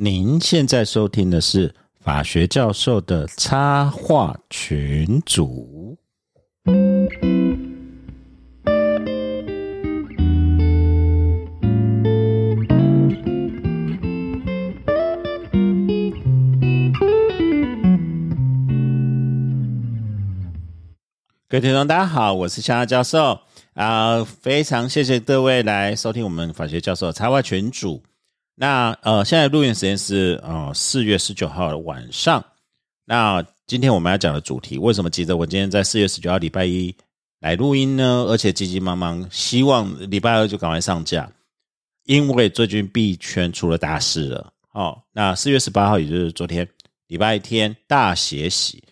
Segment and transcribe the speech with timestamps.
[0.00, 5.98] 您现在收听的是法学教授的插画群组。
[21.48, 23.40] 各位听众，大家好，我是香教授
[23.74, 28.00] 啊，非常谢谢各位来收听我们法学教授插画群组。
[28.60, 32.44] 那呃，现在录音时间是呃四月十九号的晚上。
[33.04, 36.92] 那今天我们要讲的主题，为什么急着我今天在四月十九号礼拜一
[37.38, 38.26] 来录音呢？
[38.28, 41.30] 而且急急忙忙，希望礼拜二就赶快上架，
[42.06, 44.52] 因为最近币圈出了大事了。
[44.72, 46.68] 哦，那四月十八号，也就是昨天
[47.06, 48.82] 礼拜天，大血洗，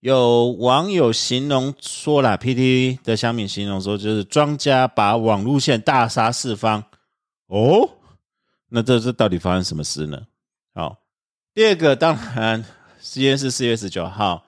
[0.00, 6.82] 有网友形容说了，PT 的乡民形容说，就是庄家把网路线大杀四方。
[7.46, 7.88] 哦。
[8.74, 10.26] 那这这到底发生什么事呢？
[10.74, 10.98] 好，
[11.54, 12.64] 第二个当然
[13.00, 14.44] 时间是四月十九号。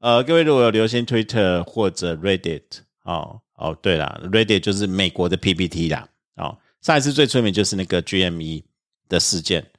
[0.00, 2.64] 呃，各位如果有留心 Twitter 或者 Reddit，
[3.04, 6.06] 哦哦，对了，Reddit 就是美国的 PPT 啦。
[6.36, 8.64] 哦，上一次最出名就是那个 GME
[9.08, 9.70] 的事件，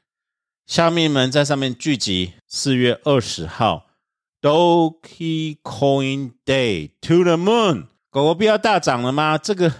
[0.65, 2.33] 下面们在上面聚集。
[2.47, 3.85] 四月二十号
[4.41, 9.37] ，Doge Coin Day to the Moon，狗狗币要大涨了吗？
[9.37, 9.71] 这个。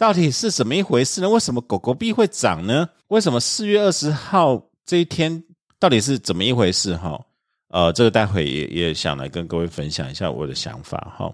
[0.00, 1.28] 到底是怎么一回事呢？
[1.28, 2.88] 为什么狗狗币会涨呢？
[3.08, 5.44] 为什么四月二十号这一天
[5.78, 6.96] 到底是怎么一回事？
[6.96, 7.20] 哈，
[7.68, 11.30] 呃，这个待会也也想来跟各位分享一下我的想法哈。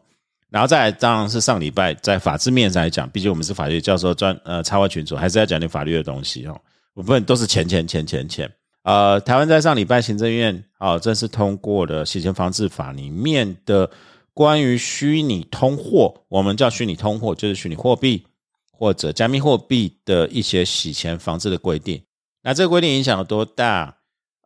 [0.50, 6.60] 然后再来，当然是上礼拜在法制面上来讲，毕竟我们是法律教授专呃插话群主，还是要讲点法律的东西哈。
[6.92, 8.50] 部分都是钱钱钱钱钱。
[8.82, 13.88] 呃，台湾在上礼拜行政院啊正式通过的洗钱防治法里面的
[14.34, 18.26] 关于虚拟通货，我们叫虚拟通货，就是虚拟货币。
[18.78, 22.02] 或者加密货币的一些洗钱防治的规定，
[22.42, 23.96] 那这个规定影响有多大？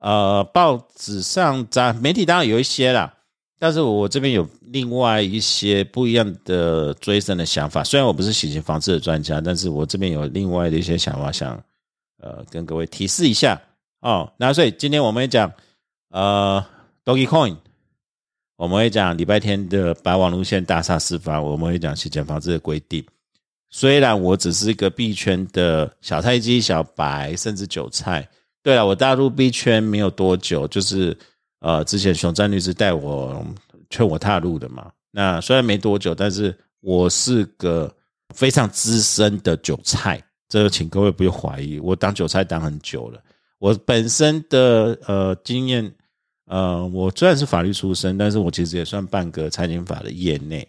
[0.01, 3.13] 呃，报纸上、在媒体当然有一些啦，
[3.59, 7.85] 但是我这边有另外一些不一样的追升的想法。
[7.85, 11.63] 虽然我不是洗钱防治的专家，但是我这边有另外的一些想法，想
[12.23, 13.61] 呃跟各位提示一下
[14.01, 14.33] 哦。
[14.39, 15.53] 那所以今天我们会讲
[16.09, 16.65] 呃
[17.05, 17.59] ，Doge Coin，
[18.57, 23.05] 我们会讲礼拜天的白网路线大厦事发，我们会讲洗钱防治的规定。
[23.71, 28.29] 虽然我只是一个币圈的小菜鸡、小白，甚至韭菜。
[28.63, 31.17] 对了，我大入币圈没有多久，就是
[31.61, 33.45] 呃，之前熊占律师带我
[33.89, 34.91] 劝我踏入的嘛。
[35.11, 37.93] 那虽然没多久，但是我是个
[38.35, 43.23] 非常资深的韭菜，这个请各位不用怀疑，我当韭菜当很久了。
[43.59, 45.91] 我本身的呃经验，
[46.47, 50.67] 呃，我虽然是法律出身，但是我其实也算半个财经法的业内。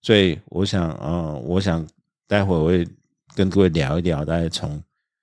[0.00, 1.86] 所以我想，嗯，我想
[2.26, 2.86] 待会我会
[3.34, 4.80] 跟各位聊一聊，大概从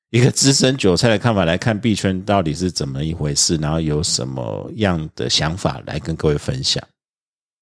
[0.10, 6.84] 一个资深韭菜的看法来看币圈到底是怎么一回事，然后有什么样的想法来跟各位分享。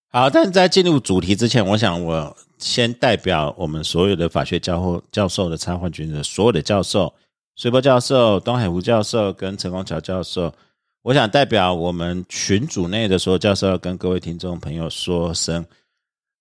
[0.09, 7.11] 好，但在进入主题之前，我想我先代表我们所有的法学教授教授的插画群的所有的教授，
[7.55, 10.53] 水波教授、东海湖教授跟陈光桥教授，
[11.01, 15.65] 我想代表我们群组内的所有教授，跟各位听众朋友说声。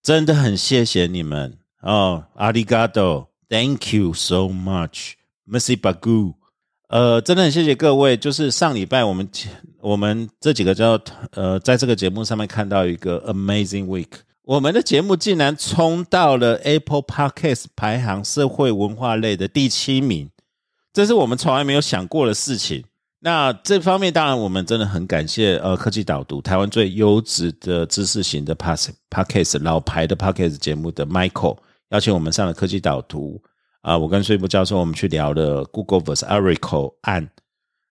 [0.03, 6.35] 真的很谢谢你们哦，阿里嘎多，Thank you so much，Merci beaucoup。
[6.89, 8.17] 呃，真的很谢谢各位。
[8.17, 9.29] 就是上礼拜我们
[9.81, 14.09] 我们这几个叫呃，在这个节目上面看到一个 Amazing Week，
[14.43, 20.31] 我们的节目竟然冲到了 Apple Podcast 排行社会文化类的第七名，
[20.93, 22.83] 这是我们从来没有想过的事情。
[23.25, 31.57] 那这方面当然，我们真的很感谢呃科技导读台湾最优质的知识型的 pass podcast 老牌的 podcast 节目的 Michael
[31.91, 33.41] 邀请我们上了科技导读
[33.83, 37.31] 啊，我跟税部教授我们去聊了 Google vs Oracle 案，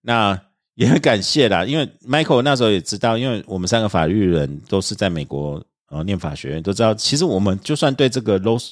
[0.02, 0.38] 那
[0.75, 8.72] 也很感谢啦，因为 Michael 那时候也知道，因为我们三个法律人都是在美国呃念法学院，都知道其实我们就算对这个 loss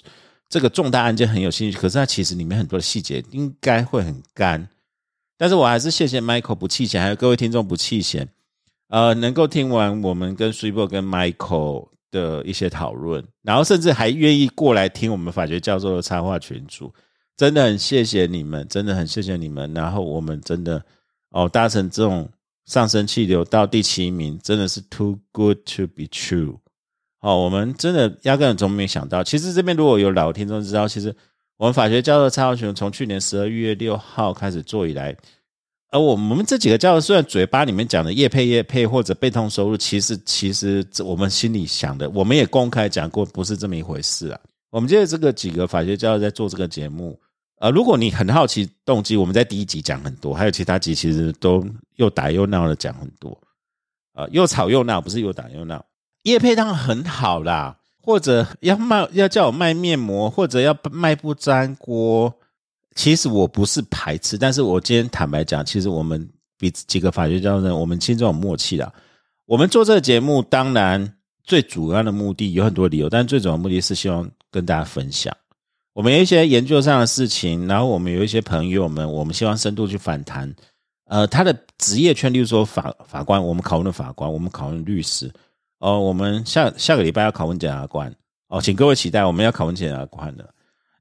[0.50, 4.68] 这个重大案件很有兴趣，可是它其实里面很多的细节应该会很干。
[5.40, 8.28] 但是我还是谢谢 Michael 不弃嫌，还有各位听众不弃嫌，
[8.90, 16.94] 呃，能够听完我们跟 s u p e 跟 Michael 的一些讨论，然后甚至还愿意过来听我们法学教授的插画群组，
[17.38, 19.74] 真的很谢谢你们，真的很谢谢你们。
[19.74, 20.84] 然后我们真的
[21.30, 22.30] 哦，搭乘这种
[22.66, 26.58] 上升气流到第七名，真的是 too good to be true。
[27.22, 29.24] 哦，我们真的压根从没想到。
[29.24, 31.16] 其实这边如果有老听众知道，其实。
[31.60, 35.14] 我们法学教授蔡浩群从去年十二月六号开始做以来，
[35.92, 44.40] 而我们这几个教授虽然嘴巴里面讲的业配业配或者被动收入，其实其实我们心里想的，我们也公开讲过，不是这么一回事啊。
[44.70, 47.20] 我们现在这个几个法学教授在做这个节目，
[47.60, 51.62] 呃，如果你很好奇动机，我们在第一集讲很多，还有其他集其实都
[51.98, 53.38] 又打又闹的讲很多，
[54.14, 55.86] 呃，又吵又闹，不是又打又闹。
[56.24, 62.34] 叶配当然很好啦，或者要卖要叫我卖面膜，或者要卖不粘锅，
[62.96, 68.92] 其实我不是排斥，但是我今天坦白讲，其实我们比几个法学教授，我们心中有默契的。
[69.46, 71.14] 我们做这个节目，当然
[71.44, 75.36] 最主要的目的有很多理由，但最主要目的是希望跟大家分享。
[75.94, 80.54] 我们有一些研究上的事情，然后我们有一些朋友们，我们希望深度去反弹。
[81.06, 85.30] 呃，他的职业圈，例如说法法官，我们考问的法官，我们考问律师。
[85.80, 88.14] 哦，我们下下个礼拜要考问检察官。
[88.48, 90.48] 哦，请各位期待，我们要考问检察官的。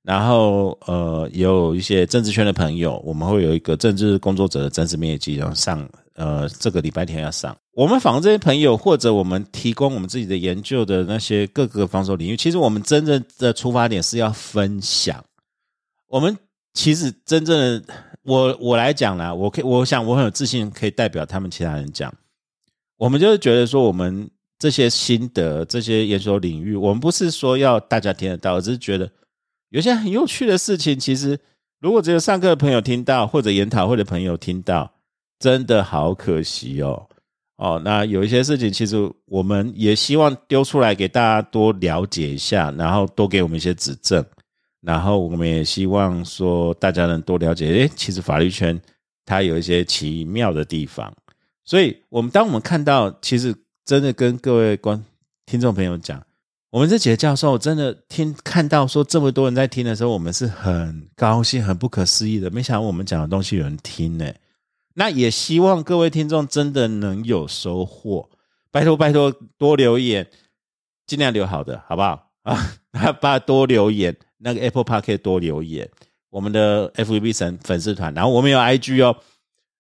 [0.02, 7.56] 然后呃，有一些政治圈的朋友，我们会有一个政治工作者的真实面积，然后上呃这个礼拜天要上。
[7.72, 15.22] 我们访这些朋友，或者我们提供我们自己的研究的那些各个防守领域，其实我们真正的出发点是要分享。
[16.06, 16.36] 我们
[16.72, 22.12] 其实真正的我我来讲啦，我可以我想我很有自信可以代表他们其他人讲。
[22.96, 24.28] 我们就是觉得说，我们
[24.58, 29.10] 这些心得、这些研究领域，我们不是说要大家听得到，只是觉得
[29.70, 31.38] 有些很有趣的事情，其实
[31.81, 34.93] 如果只有上课的朋友听到，或者研讨会的朋友听到，
[35.38, 37.08] 真的好可惜哦。
[37.56, 38.96] 哦，那有一些事情，其实
[39.26, 44.25] 我们也希望丢出来给大家多了解一下，然后多给我们一些指正，
[44.81, 48.81] 然后我们也希望说大家能多了解，诶，其实法律圈
[49.25, 51.12] 它有一些奇妙的地方，
[51.64, 53.52] 所以我们当我们看到，其实
[53.88, 55.02] 真的跟各位观
[55.46, 56.23] 听众朋友讲，
[56.69, 64.31] 我们这几个教授真的听看到说这么多人在听的时候，我们是很高兴、很不可思议的，没想到我们讲的东西有人听呢。
[64.93, 68.29] 那也希望各位听众真的能有收获，
[68.70, 70.29] 拜托拜托多留言，
[71.06, 72.76] 尽量留好的，好不好啊？
[73.23, 75.88] 把多留言，那个 Apple Park 多留言，
[76.29, 79.17] 我们的 FVB 神粉丝团，然后我们有 IG 哦，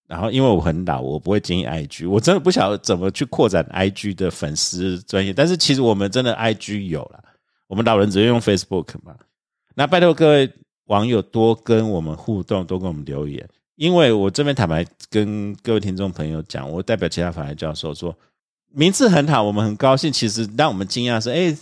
[0.08, 7.22] 然后因为我很老，我不会经营 IG，我真的不晓得怎么去扩展 IG 的粉丝专业，但是其实我们真的 IG 有了，
[7.66, 9.14] 我们老人只会用 Facebook 嘛，
[9.74, 10.50] 那拜托各位
[10.86, 13.48] 网友多跟我们互动，多跟我们留言。
[13.76, 18.12] 因为我这边坦白跟各位听众朋友讲，我代表其他法律教授说，
[18.72, 20.12] 名字很好，我们很高兴。
[20.12, 21.56] 其实让我们惊讶是，哎，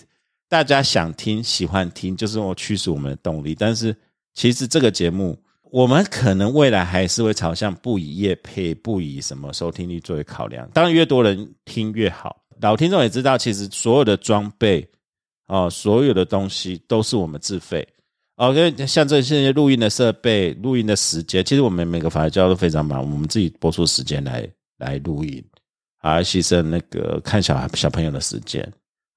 [0.49, 3.55] 大家想听、喜欢听，就是我驱使我们的动力。
[3.55, 3.95] 但是
[4.33, 5.37] 其实这个节目，
[5.71, 10.69] 我们可能未来还是会朝向不以业配、不以什么收听率作为考量。
[10.73, 12.43] 当然，越多人听越好。
[12.61, 14.89] 老听众也知道，其实所有的装备
[15.49, 17.87] 哦，所有的东西都是我们自费。
[18.37, 24.49] 哦，因为像这些录音的设备、录音的时间，其实我们每个法律教都非常忙，我们自己播出时间来
[24.79, 25.43] 来录音，
[25.99, 28.63] 啊，牺牲那个看小孩小朋友的时间，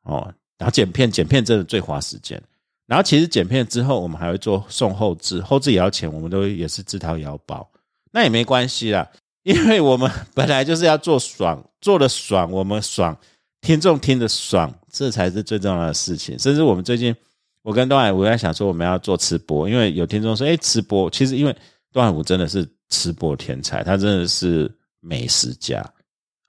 [0.04, 2.42] 哦，然后剪片，剪片真的最花时间。
[2.90, 7.70] 然后其实剪片之后，我们还会做送后置，后置也要钱，我们都也是自掏腰包，
[8.12, 9.08] 那也没关系啦，
[9.44, 13.16] 因为我们本来就是要做爽，做的爽，我们爽，
[13.62, 16.38] 听众听的爽，这才是最重要的事情。
[16.40, 17.16] 甚至我们最近。
[17.62, 21.56] 我跟段海武在想说，我们要做吃播，因为有听众说，哎，吃播其实因为
[21.92, 25.86] 段海武真的是吃播天才，他真的是美食家，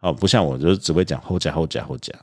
[0.03, 2.15] 哦，不像我，就是只会讲后夹后夹后夹，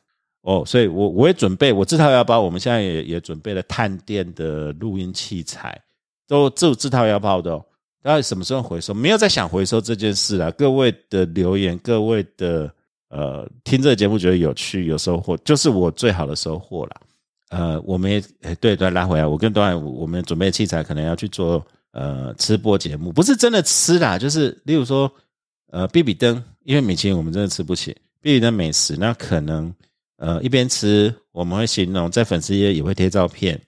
[0.41, 5.79] 哦，所以我我也准备，我这套腰包，我们现在也也准备了探店的录音器材，
[6.27, 7.65] 都这这套腰包的，哦，
[8.01, 8.93] 那什么时候回收？
[8.93, 10.51] 没有在想回收这件事了。
[10.53, 12.71] 各位的留言，各位的
[13.09, 17.01] 呃，听这个节目觉得有趣有收获，就是我最好的收获了。
[17.49, 18.21] 呃，我们也
[18.59, 25.11] 对对拉回来，我跟段海我们准备器材可能要去做呃吃播节目，不是真的吃啦，就是例如说
[25.71, 29.73] 呃 B B 灯，因为米其林我们真的吃不起 B B 灯美食，那可能
[30.17, 33.61] 呃一边吃我们会形容在粉丝页也会贴照片，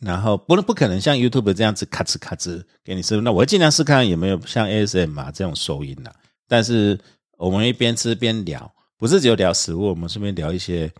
[0.00, 6.12] 然后不能不可能像 YouTube 这样子咔哧咔哧给你吃，那我会尽量试看有没有像 ASM 啊这种收音啦，
[6.48, 6.98] 但是
[7.38, 10.92] 我们一边吃边聊，不是只有聊食物，我们顺便聊一些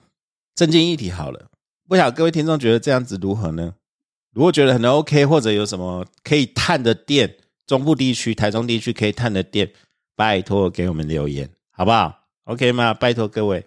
[0.54, 1.48] 正经议题好了。
[1.88, 3.74] 不晓各位听众觉得这样子如何呢？
[4.34, 7.36] 如果觉得很 OK，或者有什么可以探的店，
[7.66, 9.70] 中部地区、台中地区可以探的店，
[10.16, 12.94] 拜托给我们留言，好不好？OK 吗？
[12.94, 13.64] 拜托各位，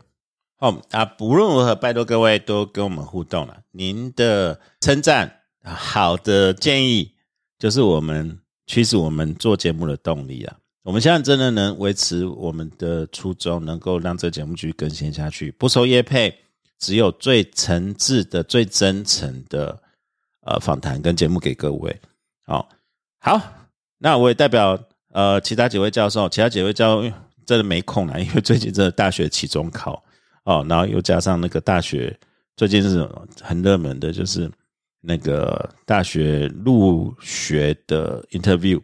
[0.66, 3.56] 好啊，不论如何，拜托各位都跟我们互动了。
[3.70, 5.32] 您的称赞、
[5.64, 7.12] 好的建议，
[7.60, 10.58] 就是我们驱使我们做节目的动力啊！
[10.82, 16.36] 我们现在真的能维持我们的初衷，能够让这节目继续更新下去，不收业配。
[16.80, 19.80] 只有最诚挚的、最真诚的
[20.48, 21.96] 呃访谈跟节目给各位，
[22.48, 22.68] 好，
[23.20, 23.40] 好，
[24.00, 24.80] 那我也代表
[25.12, 27.12] 呃其他几位教授，其他几位教授
[27.46, 30.04] 真的没空了，因为最近真的大学期中考
[30.46, 32.18] 哦，然后又加上那个大学
[32.56, 33.08] 最近是
[33.42, 34.50] 很热门的，就是
[35.02, 38.82] 那个大学入学的 interview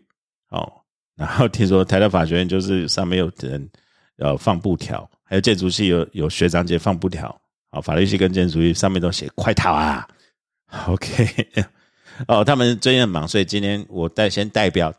[0.49, 0.71] 哦，
[1.15, 3.69] 然后听说台大法学院就是上面有人
[4.17, 7.39] 要放布条，还有建筑系有有学长姐放布条，
[7.69, 10.07] 啊，法律系跟建筑系上面都写快逃啊
[10.87, 11.47] ，OK，
[12.27, 14.93] 哦，他们最近很忙，所以今天我代先代表，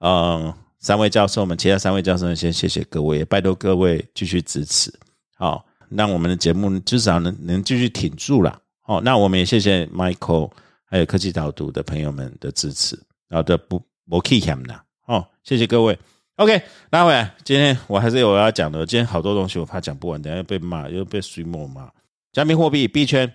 [0.00, 4.92] 嗯，三位教授们，其他三位教授们先谢谢各位，拜托各位继续支持，
[5.36, 8.60] 好，让我们的节目至少能能继续挺住了。
[8.84, 10.50] 哦，那我们也谢谢 Michael
[10.84, 12.98] 还有科技导读的朋友们的支持，
[13.30, 15.98] 好的不不 k 欠的哦，谢谢各位。
[16.36, 18.84] OK，拉回来，今天我还是有要讲的。
[18.84, 21.90] 今天好多东西我怕讲不完，等下又被骂，又被水某骂。
[22.32, 23.32] 加密货币币圈，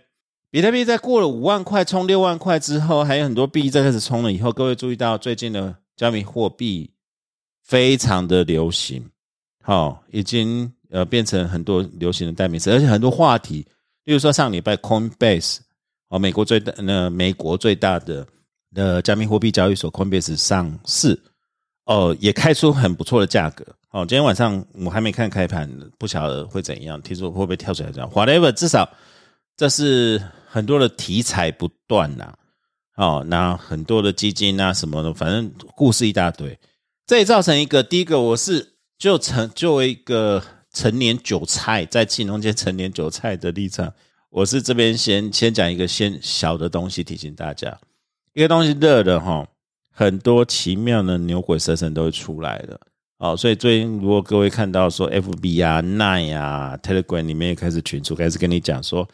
[0.51, 6.91] 比特币在过了五万块冲六万块之后，还有很多币在开始冲了以后，各位注意到最近的加密货币
[7.63, 9.03] 非常的流行，
[9.63, 13.65] 好，已经呃变成很多流行的代名词，而且很多话题。
[14.03, 15.59] 例如说，上礼拜 Coinbase
[16.09, 18.27] 哦，美国最大那美国最大的
[18.73, 21.17] 的加密货币交易所 Coinbase 上市
[21.85, 23.99] 哦，也开出很不错的价格哦。
[24.01, 25.69] 今天晚上我还没看开盘，
[25.99, 28.89] 不晓得会怎样，听说会不会跳出来这样？Whatever，至少
[29.55, 32.33] 这是很多的题材不断呐。
[32.97, 36.59] 哦，那很多的基金啊什么的，反正故事一大堆。
[37.05, 40.43] 这也造成一个，第一个我是就成作为一个。
[40.73, 43.93] 成年韭菜在金融界成年韭菜的立场，
[44.29, 47.77] 我是这边先先讲一个先小的东西提醒大家，
[48.33, 49.45] 一个东西热的哈，
[49.91, 52.79] 很多奇妙的牛鬼蛇神都会出来的
[53.17, 53.35] 哦。
[53.35, 59.05] 所以最近如果各位看到说 F B 啊、Nine 啊、Telegram 里面也开始群出，开始跟你讲说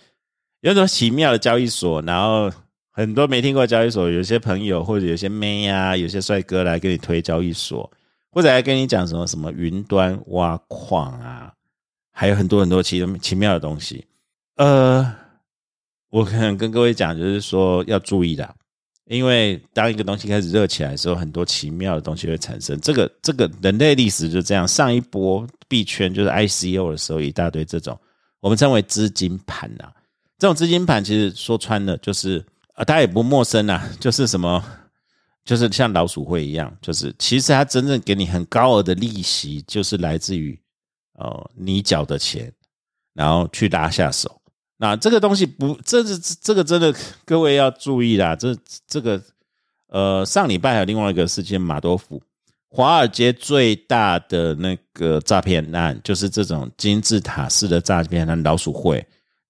[0.62, 2.52] 有种奇妙的交易所，然后
[2.92, 7.92] 很多没听过交易所，有些朋友或者有些妹啊、有些帅哥来给你推交易所。
[8.38, 11.52] 或者还跟你讲什么什么云端挖矿啊，
[12.12, 14.06] 还有很多很多奇奇妙的东西。
[14.58, 15.12] 呃，
[16.12, 18.48] 我可能跟各位讲，就是说要注意的，
[19.06, 22.80] 因为当一个东西开始热起来的时候，很多奇妙的东西会产生。
[22.80, 28.00] 这个这个人类历史就这样，上一波币圈就是 ICO 的时候，一大堆这种
[28.40, 29.92] 我们称为资金盘呐。
[30.38, 34.64] 这种资金盘其实说穿了，就是啊，大家也不陌生啊，就是什么。
[35.48, 40.60] 就是像老鼠会一样，就是其实它真正给你很高额的利息，就是来自于
[41.14, 42.52] 哦你缴的钱，
[43.14, 44.42] 然后去拉下手。
[44.76, 48.36] 那这个东西不，这是这个真的各位要注意啦。
[48.36, 48.54] 这
[48.86, 49.24] 这个
[49.88, 52.22] 呃上礼拜还有另外一个事件，马多夫，
[52.68, 59.04] 华尔街最大的那个诈骗案，就是这种金字塔式的诈骗案，老鼠会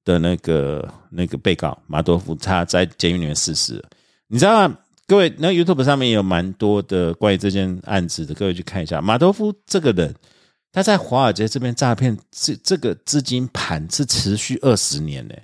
[0.06, 3.84] 的那个那个被告马多夫，他在监狱里面逝世，
[4.28, 4.78] 你知道吗？
[5.08, 9.02] 各位，那 YouTube 上面也有蛮多的关于这件案子的，各位去看一下。
[9.02, 10.14] 马多夫这个人，
[10.74, 15.36] 他在华尔街这边诈骗，这这个资金盘是持续二十年呢。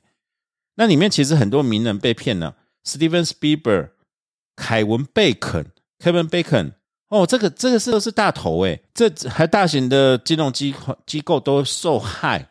[0.75, 3.91] 那里面其实很多名人被骗了，Steven Spieber、
[4.57, 5.67] 凯文贝肯、
[5.97, 6.73] Kevin Bacon，
[7.07, 12.49] 哦，这个这个是都是大头诶，这还大型的金融机机构都受害。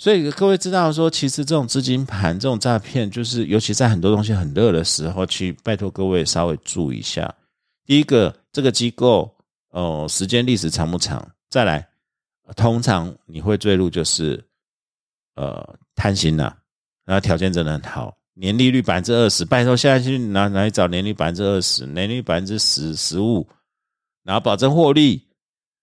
[0.00, 7.34] 所以各位知道说，其实这种资金盘、这种诈骗，就是尤其在很多东西很热的时候，去拜托各位稍微注意一下。
[7.84, 9.30] 第一个，这个机构
[9.72, 11.30] 哦，时间历史长不长？
[11.50, 11.86] 再来，
[12.56, 14.42] 通常你会坠入就是
[15.36, 16.50] 呃贪心呐，
[17.04, 23.46] 然后条件真的很好，年利率百分之二十，拜托现在去拿哪里找年利百分之二十，年利百分之十十五，
[24.24, 25.28] 然后保证获利。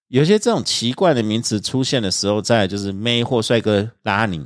[0.08, 4.46] 有些这种奇怪的名词出现的时候，在就是妹或帅哥拉你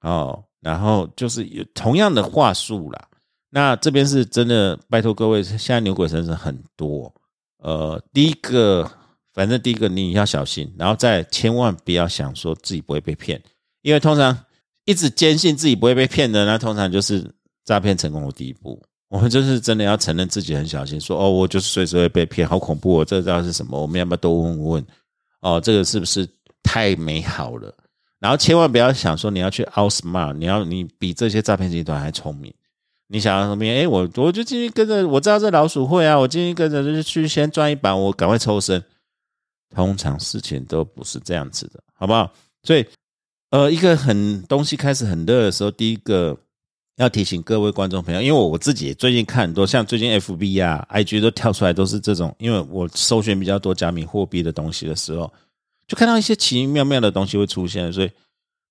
[0.00, 3.08] 哦，然后就是有同样的话术啦。
[3.50, 7.14] 那这边是真的，拜托各位，现在牛鬼神神很多。
[7.58, 8.90] 呃，第一个，
[9.34, 13.40] 反正第一个你要小心，然后再千万不要想说自己不会被骗，
[13.82, 14.36] 因为通常
[14.86, 17.30] 一直坚信自己不会被骗的，那通常就是
[17.64, 18.82] 诈骗成功的第一步。
[19.12, 23.00] 我们就是真的要承认自己很小心，说哦，我就是随时会被骗，好恐怖！
[23.00, 23.04] 哦！
[23.04, 23.78] 这知道是什么？
[23.78, 24.86] 我们要不要多问问？
[25.40, 26.26] 哦，这个是不是
[26.62, 27.70] 太美好了？
[28.18, 32.50] 然后千万不要想说你要去 outsmart，你要你比这些诈骗集团还聪明。
[33.06, 33.66] 你想要什么？
[33.66, 38.82] 哎，我我就进去跟着，我知道这老鼠会啊，我进去跟着就是去先赚一把，我赶快抽身。
[39.74, 42.32] 通常事情都不是这样子的，好不好？
[42.62, 42.86] 所以，
[43.50, 46.34] 呃，一个很东西开始很热的时候，第一个。
[46.96, 55.32] 要提醒各位观众朋友，因为我我自己最近看很多，像最近 F B 啊、I G 都跳出来都是这种，因为我搜寻比较多加密货币的东西的时候，
[55.88, 58.10] 就看到一些奇奇妙妙的东西会出现，所以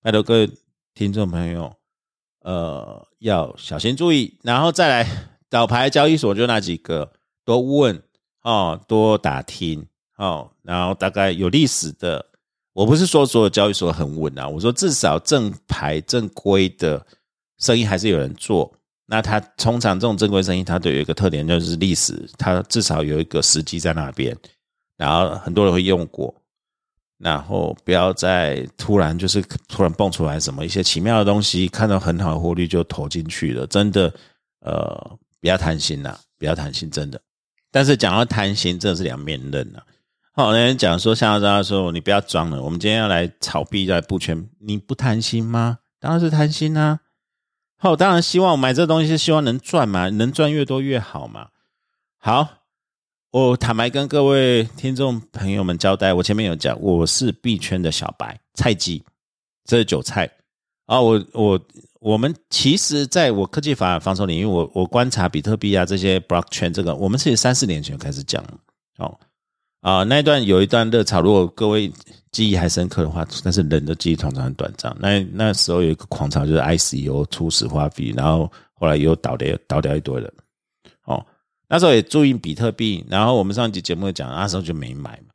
[0.04, 0.50] 拜托各位
[0.94, 1.74] 听众朋友，
[2.42, 7.12] 呃，要小心注意，然后再来倒牌交易所就那几个，
[7.44, 8.02] 多问
[8.44, 9.88] 哦，多打听
[10.18, 12.24] 哦，然后大概有历史的，
[12.74, 17.04] 我不是说所有交易所很稳啊，我说至少正牌正规的。
[17.62, 18.70] 生意还是有人做，
[19.06, 24.36] 那它通常这种正规生意，它都有一个特点，就是历史，它至少有一个时机在那边，
[24.98, 26.34] 然后很多人会用过，
[27.20, 34.14] 然后不要再突然就是突然蹦出来什么一些奇妙的东西，看到很好的获利就投进去了，真的，
[34.62, 37.22] 呃，不要贪心呐，不要贪心，真的。
[37.72, 39.80] 但是讲到贪心，真的是两面刃呐。
[40.34, 45.80] 好，那人讲说，像大家说，你不要装了，我们今天要来炒币，来布圈，你不贪心吗？
[46.00, 47.00] 当然是贪心啊。
[47.84, 51.48] 好，当然希望买这东西是希望能赚嘛，能赚越多越好嘛。
[52.20, 52.48] 好，
[53.32, 59.04] 我坦白跟各位听众朋友们交代，我前面有讲，我是币圈的小白菜鸡，
[59.66, 60.30] 这是韭菜
[60.86, 61.02] 啊。
[61.02, 61.60] 我我
[62.00, 68.46] 我们其实在我科技法防守领域，我我观察比特币啊这些 block 圈这个，我们是三四年前开始讲
[69.00, 69.20] 哦。
[69.80, 71.92] 啊，那一段有一段热潮，如果各位
[72.32, 74.96] 记忆还深刻的话，但是人的记忆通常很短暂。
[75.00, 80.34] 那那时候有一个狂潮，就是 ICO 初始化币，然后后来又倒掉倒掉一堆人。
[81.04, 81.26] 哦，
[81.68, 85.34] 那时候也注意比特币，然后我们上一集节目讲，那时候就没买嘛。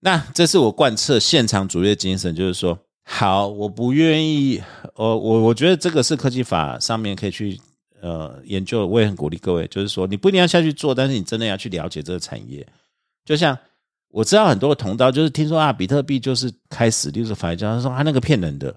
[0.00, 4.62] 那这是我贯彻现场主义的精神，就是说，好，我不愿意，
[4.94, 7.60] 我我我觉得这个是科技法上面可以去
[8.00, 12.66] 呃研究，我也很鼓励各位，就是说，你不一定要下去做，但是你真的要去了解这个产业。
[13.26, 13.56] 就像
[14.10, 18.74] 我知道很多的同道，就是听说啊，比特币就是开始，就是反正他说他那个骗人的。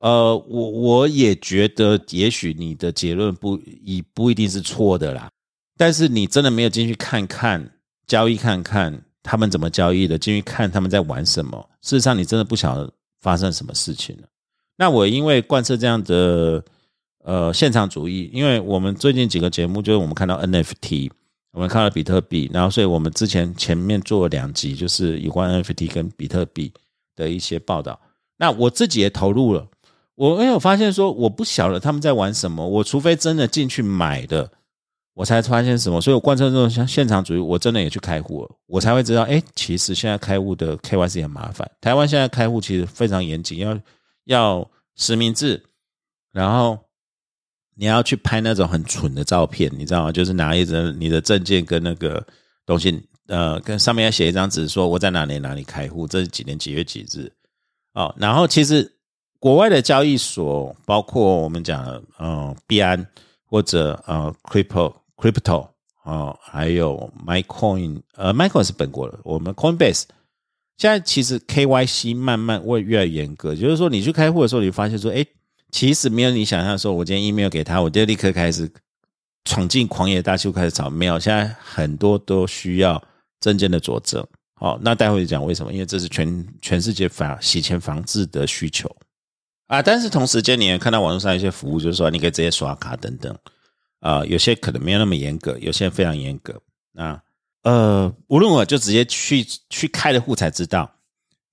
[0.00, 5.28] 呃，我我也觉得，也许你的结论不一不一定是错的啦。
[5.78, 7.66] 但是你真的没有进去看看
[8.06, 11.58] 交易，看看他们怎么交易的，进去看他们在玩什么。
[11.80, 14.28] 事实上，你真的不晓得发生什么事情了。
[14.76, 16.62] 那我因为贯彻这样的
[17.24, 21.10] 呃现场主义，因为我们最近几个节目就是我们看到 NFT。
[21.56, 26.70] 我们看了比特币，然后所以我们之前前面做了两集，就是有关 NFT 跟比特币
[27.14, 27.98] 的一些报道。
[28.36, 29.66] 那我自己也投入了，
[30.16, 34.52] 我没有发现说我不晓得他们在玩什么，我除非真的进去买的，
[35.14, 35.98] 我才发现什么。
[35.98, 41.66] 所以我贯彻这种像现场主义，我真的也去开户了，我才会知道，哎，其实现在开户的 KYC 很麻烦。
[41.80, 43.80] 台湾现在开户其实非常严谨，要
[44.26, 45.62] 要实名制，
[46.32, 46.85] 然后。
[47.78, 50.10] 你要去拍那种很蠢的照片，你知道吗？
[50.10, 52.26] 就是拿一张你的证件跟那个
[52.64, 57.30] 东西，呃，跟上面要写一张纸，说我在哪里哪里开户，这是几年几月几日
[57.92, 58.14] 哦。
[58.18, 58.90] 然后其实
[59.38, 63.06] 国外的交易所，包括我们讲的呃币安
[63.44, 65.68] 或者呃 crypto crypto
[66.04, 70.04] 哦，还有 mycoin，呃 mycoin 是本国的，我们 coinbase
[70.78, 75.26] 现在其实 KYC 慢慢会越来越严格，就是说你去开户的时候，你发现说，哎。
[75.72, 78.70] 其实没有你想象说，我今天 email 给他，我就立刻开始
[79.44, 80.88] 闯进狂野大秀开始找。
[80.88, 83.02] 没有，现在很多都需要
[83.40, 84.26] 证件的佐证。
[84.54, 85.72] 好，那待会讲为什么？
[85.72, 88.94] 因为这是全全世界防洗钱防治的需求
[89.66, 89.82] 啊。
[89.82, 93.36] 但是同时间，你也看到网络上一些服务，就是说你可以直接刷卡等等
[94.00, 94.24] 啊。
[94.24, 96.58] 有些可能没有那么严格，有些非常严格。
[96.92, 97.20] 那
[97.64, 100.90] 呃，无论我就直接去去开了户才知道。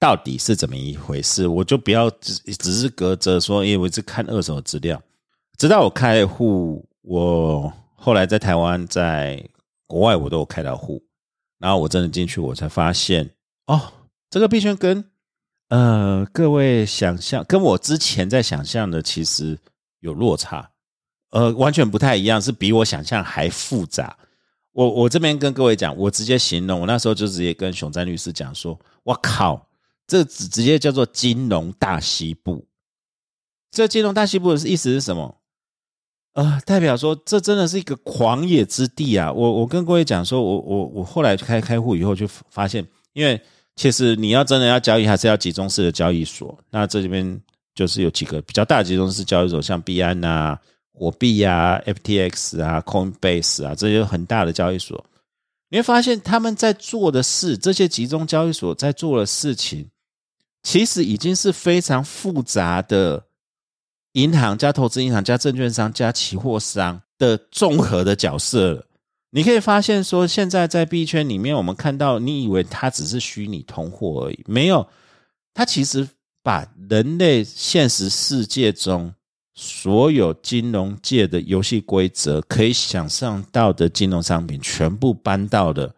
[0.03, 1.47] 到底是怎么一回事？
[1.47, 5.01] 我就不要只只是隔着说，因为我是看二手资料。
[5.57, 9.41] 直到我开户，我后来在台湾、在
[9.87, 11.01] 国外，我都有开到户。
[11.57, 13.29] 然后我真的进去，我才发现，
[13.67, 13.79] 哦，
[14.29, 15.01] 这个币圈跟
[15.69, 19.57] 呃各位想象，跟我之前在想象的其实
[20.01, 20.69] 有落差，
[21.29, 24.17] 呃，完全不太一样，是比我想象还复杂。
[24.73, 29.65] 我我这边跟各位讲，我直接形容，我那时候就直接跟熊占律师讲说，我靠！
[30.07, 32.65] 这直直接叫做金融大西部。
[33.71, 35.37] 这金融大西部的意思是什么？
[36.33, 39.31] 呃，代表说这真的是一个狂野之地啊！
[39.31, 43.39] 我我跟各位讲说，我我我后来开开户以后就发现，因为
[43.75, 46.57] 其实你要真的要交易，还是要集中式的交易所。
[46.71, 47.39] 那这里边
[47.75, 50.59] 就是有几个比较大的集中式交易所，像币安啊、
[50.91, 55.03] 火币啊、FTX 啊、Coinbase 啊这些很大的交易所，
[55.69, 59.87] 你会发现他们在做的事，这些集中交易所在做的事情。
[60.63, 63.25] 其实已经是非常复杂的
[64.13, 68.85] 银行加投资银行加证券商加期货商的综合的角色了。
[69.31, 74.87] 你可以发现说，现在在币圈里面，我们看到，你以为它只是虚拟通货而已，没有，
[75.53, 76.07] 它其实
[76.41, 79.13] 把人类现实世界中
[79.55, 85.93] 所有金融界的游戏规则可以想象到的金融商品，全部搬到了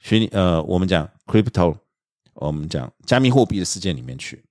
[0.00, 1.76] 虚拟呃，我们讲 crypto。
[2.36, 4.42] 我们讲加密货币的事件里面去，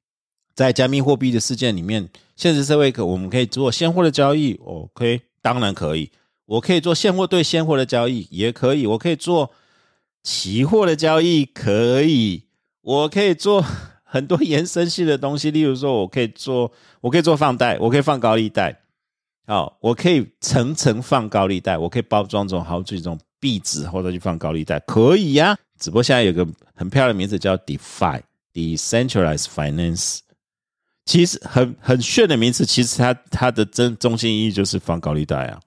[0.53, 6.11] 在加密货币的事件里面，现实社会可我们可以做现货的交易，OK，当然可以。
[6.45, 8.85] 我可以做现货对现货的交易，也可以。
[8.85, 9.51] 我可以做
[10.21, 12.43] 期货的交易，可以。
[12.81, 13.65] 我可以做
[14.03, 16.71] 很多延伸性的东西，例如说，我可以做，
[17.01, 18.79] 我可以做放贷，我可以放高利贷。
[19.47, 25.57] 好，我可以层层放高利贷，我可以包装成好几种币纸，或者去放高利贷，可以呀。
[25.77, 30.19] 只不过现在有个很漂亮的名字叫 DeFi，Decentralized Finance，
[31.05, 35.59] 其实很很炫的名词，其实它它的真中心意义就是放高利贷啊。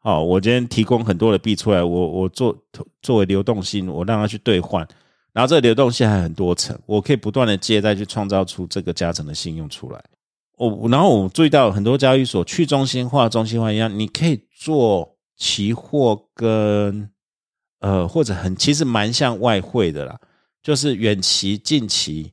[0.00, 2.56] 好，我今天提供很多的币出来，我我做
[3.02, 4.84] 作为流动性，我让它去兑换，
[5.32, 10.04] 然后这个流动性还很多层，我可以不断的借贷去创造出这个加成的信用出来。
[10.56, 17.08] 我然后我注意到很多交易所去中心化、中心化一样，你可以做期货跟
[17.82, 20.18] 呃或者很其实蛮像外汇的啦，
[20.62, 22.32] 就是远期、近期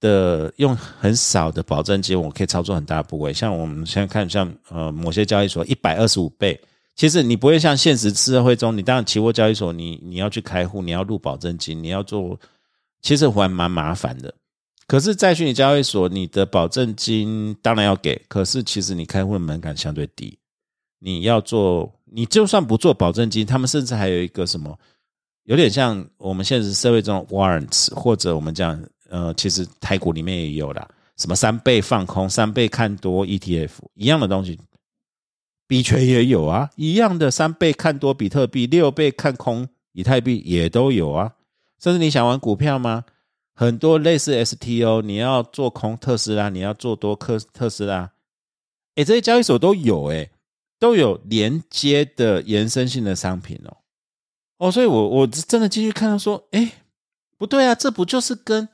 [0.00, 3.32] 的用很少的保证金，我可以操作很大的部位。
[3.32, 6.60] 像我们现在看，像呃某些交易所一百二十五倍，
[6.96, 12.38] 其实你不会像现实社会中，你当然期货交易所你你要去开户，你要入保证金，你要做，
[13.02, 14.34] 其实还蛮麻烦的。
[14.86, 20.36] 可是，在虚拟交易所，你的保证金当然要给，可是其实你开户的门槛相对低。
[20.98, 24.76] 你要做，你就算不做保证金，他们甚至还有一个什么，
[25.44, 34.58] 有点像我们现实社会中的 warrants，或者我们讲，呃，其实台股里面也有啦，什么三倍放空、三倍看多 ETF 一样的东西，
[35.66, 41.32] 币权也有啊，一样的三倍看多比特币，六倍看空以太币也都有啊。
[41.78, 43.04] 甚至你想玩股票吗？
[43.54, 48.10] 很多类似 STO，你要做空特斯拉，你要做多克特斯拉，
[48.94, 50.30] 哎，这些交易所都有，哎，
[50.80, 53.76] 都有连接的延伸性的商品哦，
[54.58, 56.72] 哦，所以我我真的进去看到说，哎，
[57.38, 58.68] 不对啊，这不就是跟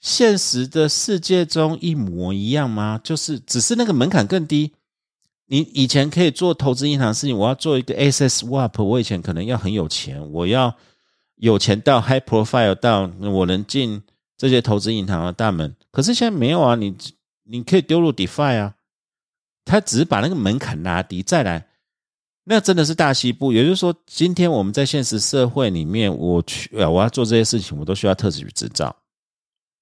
[0.00, 2.98] 现实的世界中一模一样吗？
[3.04, 4.72] 就是只是那个门槛更低，
[5.46, 10.74] 你以前可以做投资银行的事情，我要做一个 SS Swap，我以前可能要很有钱，我要。
[11.38, 14.02] 有钱到 high profile 到我能进
[14.38, 16.74] 这些投资银行的大门，可是现在没有啊！
[16.74, 16.96] 你
[17.42, 18.74] 你可以丢入 DeFi 啊，
[19.66, 21.66] 他只是把那个门槛拉低，再来，
[22.44, 23.52] 那真的是大西部。
[23.52, 28.96] 也就是说，今天我们在现实社会里面，我去，我要做这些事情，我都需要特许执照。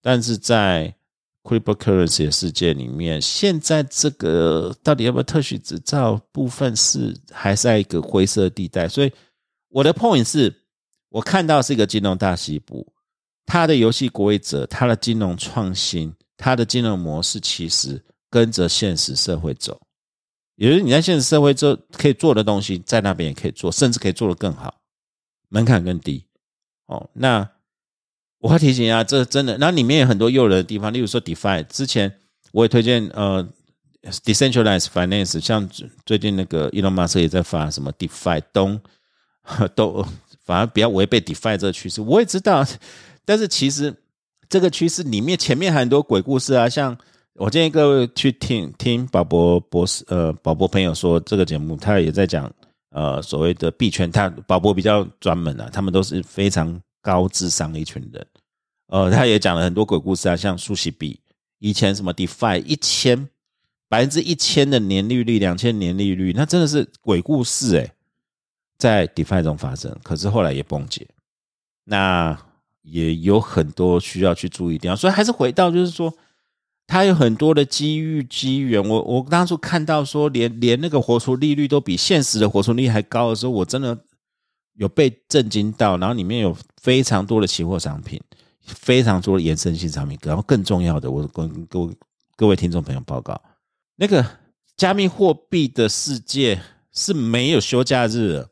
[0.03, 0.93] 但是在
[1.45, 8.89] cryptocurrency 的世界里面，现在这个到底要不要特许执照部分是还是在一个灰色地带。
[8.89, 9.13] 所以
[9.69, 10.53] 我的 point 是。
[11.11, 12.85] 我看到是一个金融大西部，
[13.47, 19.81] 它的游戏规则、它的金融创新、它的金融模式，其实跟着现实社会走。
[20.57, 24.75] 也就是你在现实社会做可以做的东西，在那边也可以做，甚至可以做得更好，
[25.49, 26.27] 门槛更低。
[26.87, 27.49] 哦，那
[28.41, 31.65] 我要提醒一下，这真的，那里面有很多诱人的地方，例如说 DeFi。
[31.69, 32.19] 之前
[32.51, 33.49] 我也推荐呃
[34.25, 35.71] ，Decentralized Finance，像
[36.05, 38.81] 最近那个 Elon Musk 也在发什么 DeFi 东
[39.77, 40.05] 都。
[40.45, 42.63] 反而比较违背 DeFi 这个趋势，我也知道，
[43.25, 43.95] 但是其实
[44.47, 46.95] 这个趋势里面前面很多鬼故事啊，像
[47.37, 52.51] 我建议各位去听听宝博博士，呃，宝博朋友说这个节目，他也在讲
[52.91, 58.25] 呃所谓的币圈，他宝博比较专门啊，他们都是非常高智商的一群人，
[58.87, 61.19] 呃，他也讲了很多鬼故事啊，像苏西币
[61.59, 63.29] 以前什么 DeFi 一千
[63.89, 67.91] 百分之一千的年利率，两千年利率，那真的是鬼故事诶
[68.79, 71.09] 在 DeFi 中发生，可是后来也崩解，
[71.83, 72.39] 那
[72.83, 76.15] 也有很多需要去注意地方，所以还是回到就是说，
[76.87, 78.83] 它有很多的机遇机缘。
[78.87, 83.99] 我我当初看到说，连连那个活出利率都比现实的活出利率还高的时候，我真的
[84.75, 85.97] 有被震惊到。
[85.97, 88.21] 然后里面有非常多的期货商品，
[88.65, 91.97] 非常多的延伸性商品，然后更重要的，我跟各位
[92.37, 93.41] 各位听众朋友报告，
[93.97, 94.25] 那个
[94.77, 96.61] 加密货币的世界
[96.93, 98.51] 是没有休假日的。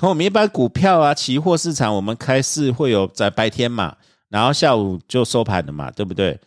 [0.00, 3.96] 我们一般股票啊，期货市场，我们开市会有在白天嘛，
[4.28, 6.38] 然后下午就收盘的嘛，对不对？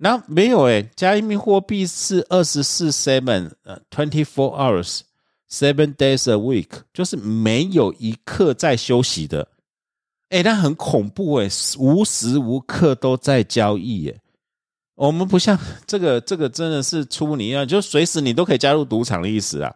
[0.00, 5.00] 然后没有诶，加密货币是二十四 seven 呃 twenty four hours
[5.50, 9.46] seven days a week，就是没有一刻在休息的。
[10.30, 14.18] 诶，那很恐怖诶，无时无刻都在交易诶。
[14.94, 19.74] 我们不像这个，这个真的是出你要就随时你都可以加入赌场的意思啊。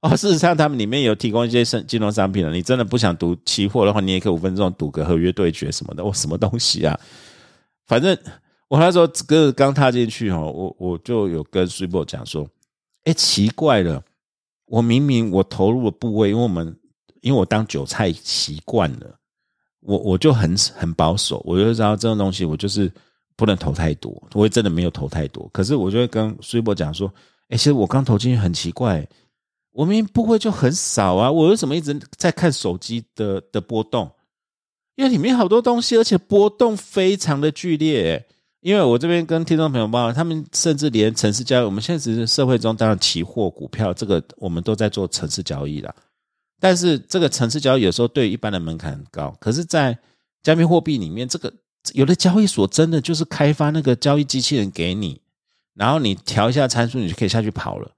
[0.00, 2.52] 哦，事实上，他们里面有提供一些商金融商品了。
[2.52, 6.02] 你真的不想赌期货的话，你也可以五分钟赌个合约对决什么的。
[6.02, 6.98] 哦，什么东西啊？
[7.86, 8.18] 反正
[8.72, 12.48] 我那时候跟刚踏进去哦，我我就有跟 s u p e 讲说，
[13.04, 14.02] 哎，奇怪了，
[14.64, 16.74] 我明明我投入的部位，因为我们
[17.20, 19.14] 因为我当韭菜习惯了，
[19.80, 22.90] 我我就很很保守，我就知道这种东西我就是
[23.36, 25.46] 不能投太多，我也真的没有投太多。
[25.52, 27.12] 可是我就会跟 s u p e 讲说，
[27.50, 29.06] 哎，其实我刚投进去很奇怪。
[29.72, 34.10] 我明明不会就很少啊，我为什么一直在看手机的的波动？
[34.96, 38.26] 因为里面好多东西，而且波动非常的剧烈，
[38.62, 45.92] 因为我这边跟听众朋友报，他们甚至连城市交易，我们现实社会中当然期货、股票这个我们都在做城市交易了，
[46.60, 49.98] 但是这个城市交易有时候对一般的门槛很高，可是，在
[50.44, 51.52] 加密货币里面，这个
[51.92, 55.20] 有的交易所真的就是开发那个交易机器人给你，
[55.74, 57.90] 然后你调一下参数，你就可以下去跑了。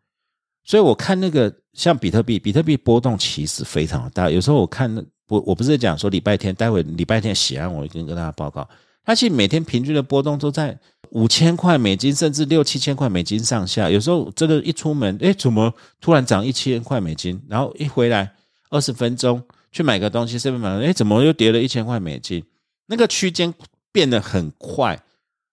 [0.64, 4.30] 所以我看那个像比特币，比特币波动其实非常大。
[4.30, 4.90] 有时候我看，
[5.28, 8.66] 我我不是讲说礼拜天，待会礼拜天写完，我跟跟大家报告，
[9.04, 10.78] 它其实每天平均的波动都在
[11.10, 13.90] 五千块美金，甚至六七千块美金上下。
[13.90, 17.40] 有时候这个，一出门，哎，怎么突然涨一千块美金？
[17.48, 18.32] 然后一回来，
[18.70, 22.42] 二十分钟去买个东西，顺便买，哎，怎么又跌了一千块美金？
[22.86, 23.52] 那个区间
[23.92, 25.00] 变得很快。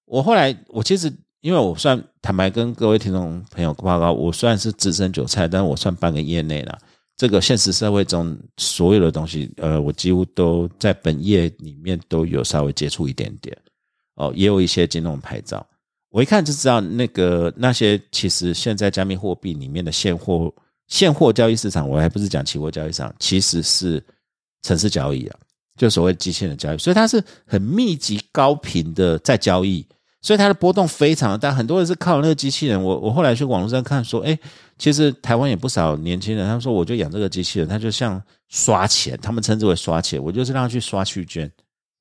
[0.06, 1.14] 我后来，我其实。
[1.42, 6.78] 因为我算坦白跟各位听众朋友报告，我算是资深韭菜，但我算半个业内了。
[7.22, 13.56] 这个现实社会中所有的东西，呃，我几乎都在本业里面都有稍微接触一点点。
[14.16, 15.64] 哦，也有一些金融牌照，
[16.10, 20.52] 我一看就知道那个那些其实现在加密货币里面的现货
[20.88, 24.04] 现货交易市场，我还不是讲期货交易市场，其实是
[24.64, 25.40] 城市交易啊，
[25.78, 29.86] 就所谓机器人交易，所以它是很密集高频的在交易。
[30.22, 32.82] 所以它的波动非常大，很多人是靠那个机器人。
[32.82, 34.38] 我我后来去网络上看说，哎，
[34.78, 41.52] 其实台湾也不少年轻人，他们说我就养这个机器人，他就像刷钱，他们称之为刷钱，我就是让他去刷区间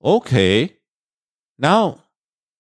[0.01, 0.71] ，OK。
[1.57, 1.99] 然后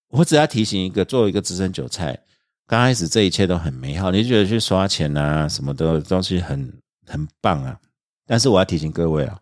[0.08, 2.18] 我只要提醒一个，作为一个资深韭菜，
[2.66, 6.72] 刚开始这一切都很美好，你觉得去刷钱啊什么的东西很
[7.06, 7.78] 很棒啊，
[8.26, 9.38] 但是我要提醒各位啊。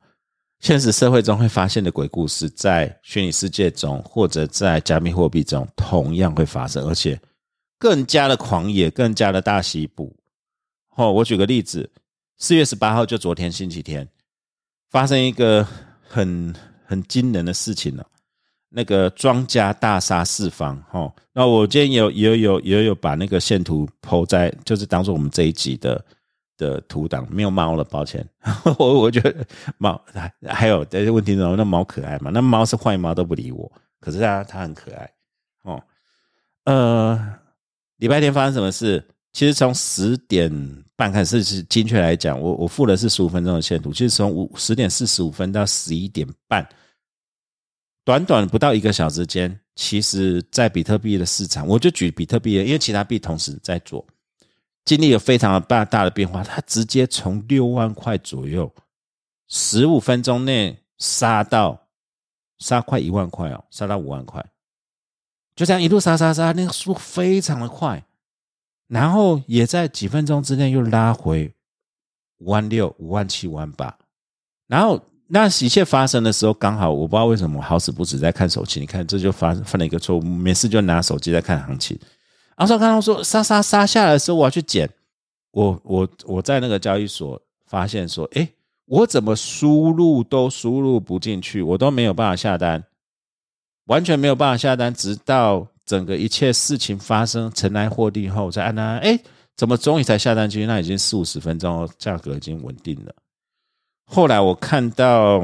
[0.60, 7.18] 现实社会中会发现的鬼故事，在虚拟世界中或者在加密货币中同样会发生，而且
[7.78, 10.14] 更加的狂野，更加的大西部。
[10.96, 11.88] 哦，我举个例子，
[12.38, 14.08] 四月十八号就昨天星期天，
[14.90, 15.64] 发生一个
[16.02, 16.52] 很
[16.84, 18.04] 很惊人的事情了。
[18.68, 21.10] 那个庄家大杀四方，哈。
[21.32, 26.04] 那我今天有也有也有把那个线图抛在，就是当做我们这一集的。
[26.58, 28.28] 的图档没有猫了，抱歉。
[28.78, 29.46] 我我觉得
[29.78, 29.98] 猫
[30.46, 31.54] 还有这些问题呢。
[31.56, 32.30] 那猫可爱吗？
[32.34, 35.10] 那猫是坏猫都不理我，可是它它很可爱
[35.62, 35.82] 哦。
[36.64, 37.34] 呃，
[37.96, 39.02] 礼拜天发生什么事？
[39.32, 40.50] 其实从十点
[40.96, 43.92] 半开始，是精确来讲，我我付的是十五分钟的线图。
[43.92, 46.68] 其实从五十点四十五分到十一点半，
[48.04, 54.04] 短短不到一个小时间，其实在比特币的市场，我就举比特币，因为其他币同时在做。
[54.88, 58.72] 经历了非常大大的变化，它直接从六万块左右，
[59.46, 61.88] 十五分钟内杀到
[62.58, 64.42] 杀快一万块哦，杀到五万块，
[65.54, 68.02] 就这样一路杀杀杀，那个速度非常的快，
[68.86, 71.52] 然后也在几分钟之内又拉回
[72.38, 73.94] 五万六、五万七、五万八，
[74.68, 81.98] 然后那一切发生的时候，刚好我不知道为什么好死不死在看手机，你看这就发犯了一个错误，没事就拿手机在看行情。
[82.58, 84.90] 然后刚刚说杀杀杀下来的时候，我要去捡。
[85.52, 88.46] 我我我在那个交易所发现说，哎，
[88.86, 92.82] 我怎么输入都输入不进去，我都没有办法下单，
[93.84, 94.92] 完全没有办法下单。
[94.92, 99.18] 直到整个一切事情发生尘埃落定后，再按它，哎，
[99.56, 100.66] 怎么终于才下单进去？
[100.66, 103.14] 那已经四五十分钟，价格已经稳定了。
[104.04, 105.38] 后来我看到，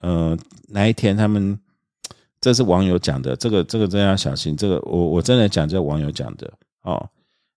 [0.00, 0.38] 嗯，
[0.68, 1.58] 那一天他们。
[2.40, 4.56] 这是网友讲的，这个这个真要小心。
[4.56, 7.08] 这个我我真的讲，这网友讲的哦。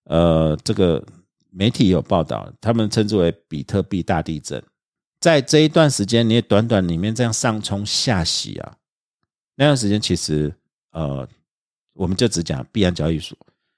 [0.04, 1.02] 呃，这个
[1.48, 4.62] 媒体有报道，他们称之为比特币大地震。
[5.18, 8.76] 在这一段时间，你也短短里面这样上冲下洗啊，
[9.54, 10.54] 那段时间其实
[10.92, 11.26] 呃，
[11.94, 13.34] 我们就只讲币安交易所，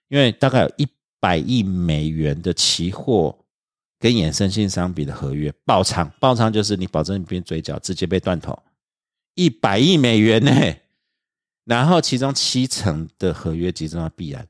[0.08, 0.88] 因为大概有一
[1.20, 3.38] 百亿美元的期货
[4.00, 8.60] 跟衍生性商品的合约爆仓，爆仓就是你保证你边追缴直接被断头，
[9.36, 10.50] 一百亿美元呢。
[11.66, 14.46] 然后，其中七成的合约集中到币安，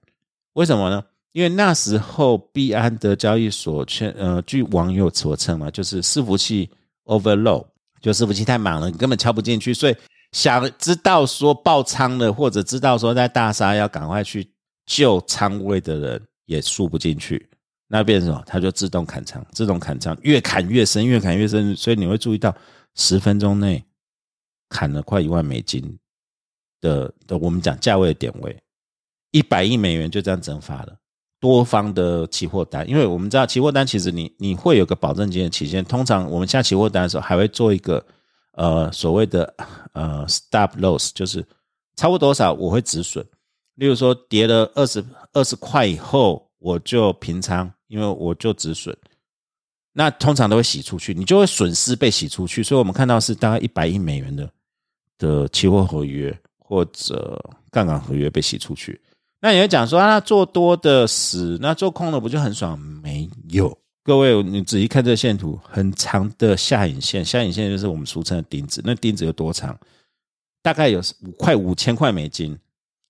[0.52, 1.02] 为什么呢？
[1.32, 3.84] 因为那时候币安的交易所，
[4.16, 6.70] 呃，据网友所称嘛，就是伺服器
[7.04, 7.66] overload，
[8.00, 9.72] 就伺服器太满了，你根本敲不进去。
[9.74, 9.96] 所以
[10.32, 14.46] 想知道说爆仓了，或者知道说在大杀要赶快去
[14.84, 17.48] 救仓位的人，也输不进去。
[17.88, 18.42] 那变成什么？
[18.46, 21.74] 它就自动砍仓，自动砍仓，越砍越深，越砍越深。
[21.76, 22.54] 所以你会注意到，
[22.94, 23.82] 十分钟内
[24.68, 25.98] 砍了快一万美金。
[26.86, 28.56] 的的，我们讲价位的点位，
[29.32, 30.96] 一百亿美元就这样蒸发了。
[31.38, 38.04] 多方的期货单，因为我们知道期货单其实你你会有个保证金的期限，通常我们下期货单的时候还会做一个
[38.52, 39.54] 呃所谓的
[39.92, 41.44] 呃 stop loss，就是
[41.96, 43.24] 超过多少我会止损。
[43.74, 48.96] 例如说跌了二十二十块以后，我就平仓，因为我就止损。
[49.92, 52.62] 那通常都会洗出去，你就会损失被洗出去。
[52.62, 54.50] 所以我们看到是大概一百亿美元的
[55.18, 56.34] 的期货合约。
[56.66, 59.00] 或者杠杆合约被洗出去。
[59.40, 62.76] 那你会讲说啊，做多的死，那做空的不就很爽？
[62.78, 68.82] 没有，各位，你仔细看这个线图，很长的下影线，下影线就是我们俗称的钉子。
[68.84, 69.78] 那钉子有多长？
[70.62, 72.58] 大概有五块五千块美金。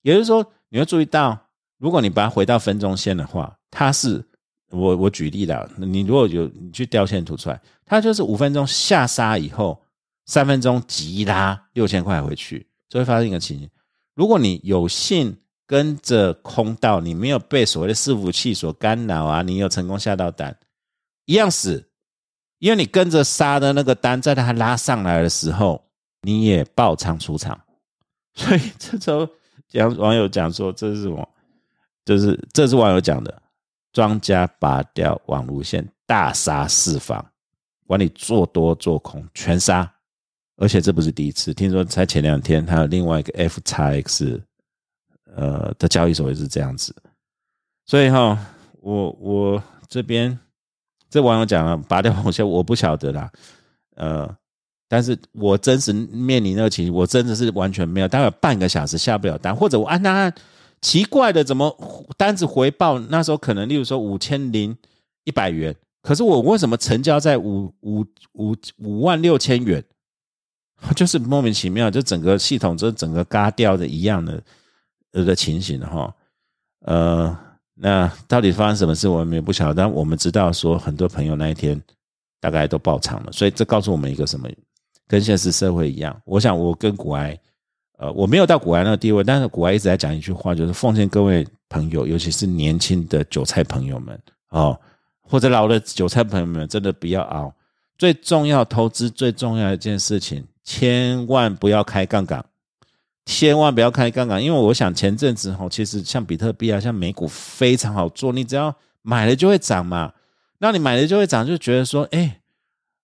[0.03, 1.37] 也就是说，你会注意到，
[1.79, 4.23] 如果你把它回到分钟线的话，它是
[4.69, 9.81] 我我举例了，你如果有你去调线图出来，它就是五分钟下杀以后，
[10.25, 13.69] 三分钟急拉六千块回去，就会发生一个情形：
[14.13, 15.37] 如果你有幸。
[15.69, 20.57] 跟着空道，你没有被所谓的伺服器所干扰啊，你有成功下到单，
[21.25, 21.89] 一样死，
[22.59, 25.89] 因为你跟着杀的那个单，在它拉上来的时候，
[26.21, 27.59] 你也爆仓出场，
[28.33, 29.27] 所以这时候
[29.67, 31.27] 讲网友讲说，这是什么？
[32.05, 33.41] 就是这是网友讲的，
[33.91, 37.21] 庄家拔掉网路线，大杀四方，
[37.85, 39.93] 管你做多做空全杀，
[40.57, 44.41] 而且这不是第一次，听说才前两天还有另外一个 F 叉 X。
[45.35, 46.95] 呃，的交易所也是这样子，
[47.85, 48.35] 所以哈，
[48.81, 50.35] 我我这边
[51.11, 53.31] 这网友讲了拔掉红线，我不晓得啦，
[53.97, 54.35] 呃，
[54.87, 60.33] 但是我真实面临那个情形，我真的是完全没有，大概半个小时下不了单，或者我按那按
[60.81, 61.77] 奇怪的怎么
[62.17, 64.75] 单子回报，那时候可能例如说五千零
[65.25, 69.83] 一百元，可是我为什么成交在五五五五万六千元，
[70.95, 74.41] 就是莫名其妙，就整个系统就整个嘎掉的一样的。
[75.25, 76.13] 的情形哈，
[76.81, 77.35] 呃，
[77.73, 79.73] 那到底发生什么事，我们也不晓得。
[79.73, 81.81] 但我们知道说，很多朋友那一天
[82.39, 84.47] 大概都爆仓了，所以这告诉我们一个什么？
[85.07, 86.15] 跟现实社会一样。
[86.23, 87.35] 我想，我跟古埃，
[87.97, 94.79] 呃，我没有到古埃那个地位，但是古埃一直在讲一句话，就是奉劝各位朋友，尤其是年轻的韭菜朋友们哦，
[95.21, 97.51] 或者老的韭菜朋友们，真的不要熬。
[97.97, 102.43] 最重要投资最重要一件事情，千万不要开杠杆。
[103.25, 110.13] 千万不要开杠杆，因为我想前阵子哈，其实像比特币啊，像美股非常好做，你只要买了就会涨嘛。
[110.59, 112.41] 那你买了就会涨，就觉得说，哎，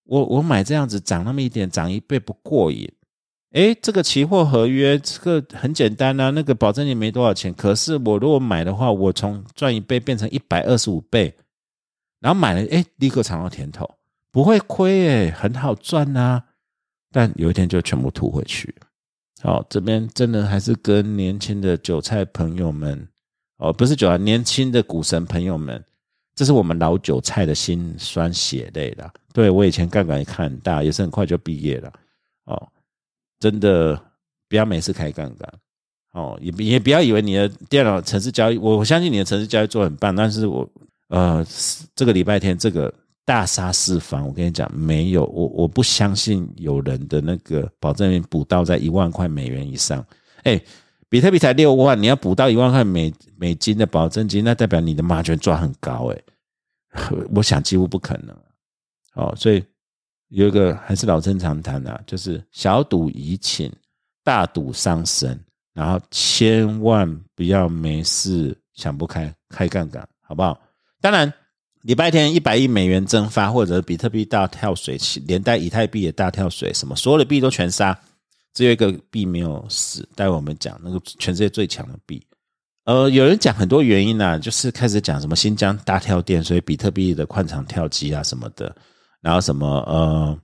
[0.04, 2.90] 我我买这样子涨那么一点，涨一倍不过瘾。
[3.52, 11.34] 哎，这个期货合约这个很简单啊，那个保证金没多少钱，可是我如果买的话，我从赚一倍变成一百二十五倍，
[12.20, 13.88] 然后买了，哎，立刻尝到甜头，
[14.32, 16.42] 不会亏哎，很好赚呐。
[17.14, 18.74] 但有一天就全部吐回去。
[19.40, 23.06] 好，这边真的还是跟年轻的韭菜朋友们，
[23.58, 25.80] 哦，不是韭菜，年轻的股神朋友们，
[26.34, 29.12] 这是我们老韭菜的心酸血泪啦。
[29.32, 31.92] 对我以前杠杆也看很大，也是很快就毕业了。
[32.46, 32.68] 哦，
[33.38, 33.94] 真的
[34.48, 35.54] 不要每次开杠杆，
[36.14, 40.68] 哦，也也不要以为你的电脑城市交易，我相信你的城市交易做很棒，但是我
[41.10, 41.46] 呃，
[41.94, 42.92] 这个礼拜天这个。
[43.26, 50.04] 大杀四方，我跟你讲，没有我，我不相信有人的那个保证金补到在一万块美元以上。
[50.42, 50.60] 哎，
[51.08, 56.12] 比特币才六万，你要补到一万块美美金的保证金，那代表你的马权赚很高。
[56.12, 56.22] 哎，
[57.34, 58.36] 我想几乎不可能。
[59.14, 59.64] 哦，所以
[60.28, 63.72] 有一个还是老生常谈的，就是小赌怡情，
[64.22, 70.60] 大赌伤身，然后千万不要没事想不开开杠杆，好不好？
[71.00, 71.32] 当然。
[71.84, 77.98] 礼拜天一百亿美元蒸发，或者比特币大跳水，连带以太币也大跳水，什么所有的币都全杀，
[78.54, 80.08] 只有一个币没有死。
[80.14, 82.26] 待会我们讲那个全世界最强的币，
[82.86, 88.74] 呃，有人讲很多原因呢，就是开始讲什么新疆大跳电，所以比特币的矿场跳机啊什么的，
[89.20, 90.38] 然后什么呃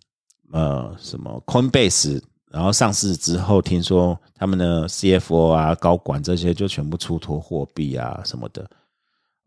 [0.53, 8.71] 呃什么 Coinbase，然后上市之后，听说他们的 CFO 啊高管这些就全部出脱货币啊什么的。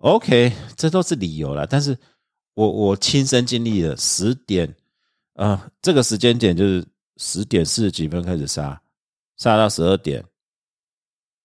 [0.04, 1.98] OK，这都是理由了，但是
[2.56, 4.76] 我我亲身经历了十点，
[5.36, 6.86] 呃，这个时间点就是
[7.16, 8.82] 十点四十几分开始杀，
[9.38, 10.22] 杀到十二点，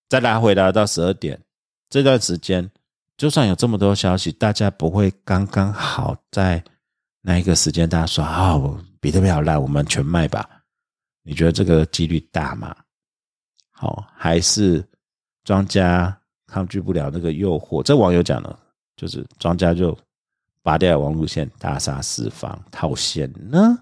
[0.09, 1.41] 再拉回来到十二点，
[1.89, 2.69] 这段时间
[3.17, 6.61] 就算有这么多消息，大家不会刚刚好在
[7.21, 8.59] 那一个时间，大家说啊，
[8.99, 10.65] 比特币好烂，我们全卖吧？
[11.23, 12.75] 你觉得这个几率大吗？
[13.71, 14.85] 好，还是
[15.45, 16.18] 庄家？
[16.49, 18.59] 抗拒不了那个诱惑，这网友讲的，
[18.97, 19.97] 就是庄家就
[20.63, 23.79] 拔掉网路线，大杀四方套现呢。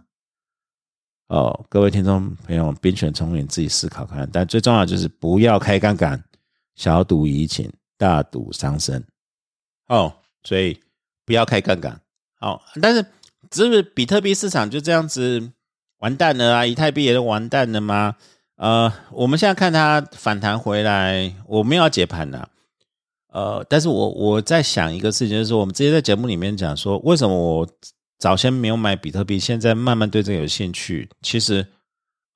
[1.29, 6.23] 哦，各位听众朋友，兵权聪明自己思考看，但最重要就是不要开杠杆，
[6.75, 9.03] 小赌怡情，大赌伤身。
[9.89, 10.13] 哦，
[10.43, 10.81] 所以
[11.25, 12.01] 不要开杠杆。
[12.39, 13.05] 好，但是
[13.53, 15.51] 是不是比特币市场就这样子
[15.99, 16.67] 完蛋了啊？
[16.67, 18.17] 以太币也是完蛋了吗？
[18.57, 22.49] 呃，我们现在看它反弹回来，我们要解盘呐。
[23.33, 27.69] 呃，但是我我在想一个事情，就是我们之前在节目里面讲说，为什么我
[28.19, 31.07] 早先没有买比特币，现在慢慢对这个有兴趣？
[31.21, 31.67] 其实，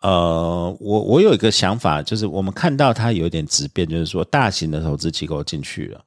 [0.02, 6.04] 呃，我我有一个想法，就是我们看到它有点质变，就是说大型的投资机构进去了，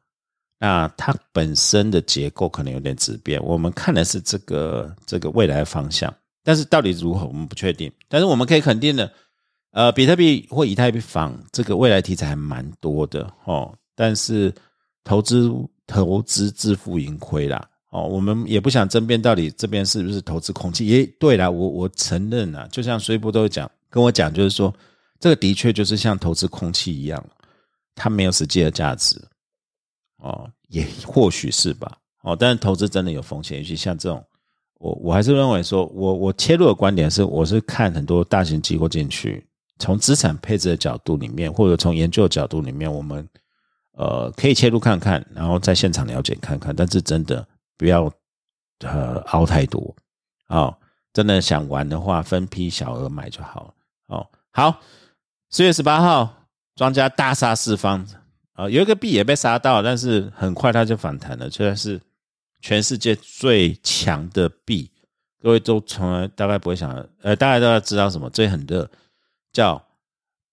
[0.59, 3.43] 那它本身的结构可能有点质变。
[3.43, 6.13] 我们看的是这个这个未来方向，
[6.43, 7.91] 但是到底如何，我们不确定。
[8.07, 9.11] 但是我们可以肯定的，
[9.71, 13.73] 呃，比特币或以太坊这个未来题材还蛮多的哦。
[13.95, 14.53] 但是
[15.03, 15.51] 投资
[15.85, 17.69] 投资自负盈亏啦。
[17.89, 20.87] 哦，我们也不想争辩到底这边是不是投资空气。
[20.87, 24.73] 也对啦，我我承认啊，就像水波都讲跟我讲，就是说
[25.19, 27.23] 这个的确就是像投资空气一样，
[27.93, 29.21] 它没有实际的价值。
[30.17, 31.97] 哦，也或许是吧。
[32.23, 34.25] 哦，但是投资真的有风险，尤其像这种，
[34.79, 39.45] 我我还是认为说，我我切入的观点是，我是看很多大型机构进去，
[39.77, 43.27] 从资产配置的角度里面，或者从研究的角度里面，我们
[43.93, 46.75] 呃可以切入看看，然后在现场了解看看。
[46.75, 47.47] 但是真的。
[47.75, 48.09] 不要
[48.81, 49.93] 呃熬太多
[50.47, 50.77] 哦，
[51.11, 53.73] 真的想玩的话，分批小额买就好了
[54.07, 54.27] 哦。
[54.51, 54.79] 好，
[55.49, 58.07] 四月十八号，庄家大杀四方
[58.53, 61.99] 啊，有一个币也被杀到，但是很快它就反弹了，虽然是
[62.61, 64.89] 全世界最强的币，
[65.41, 66.91] 各位都从来大概不会想，
[67.23, 68.89] 呃，大家都要知道什么最很热，
[69.51, 69.83] 叫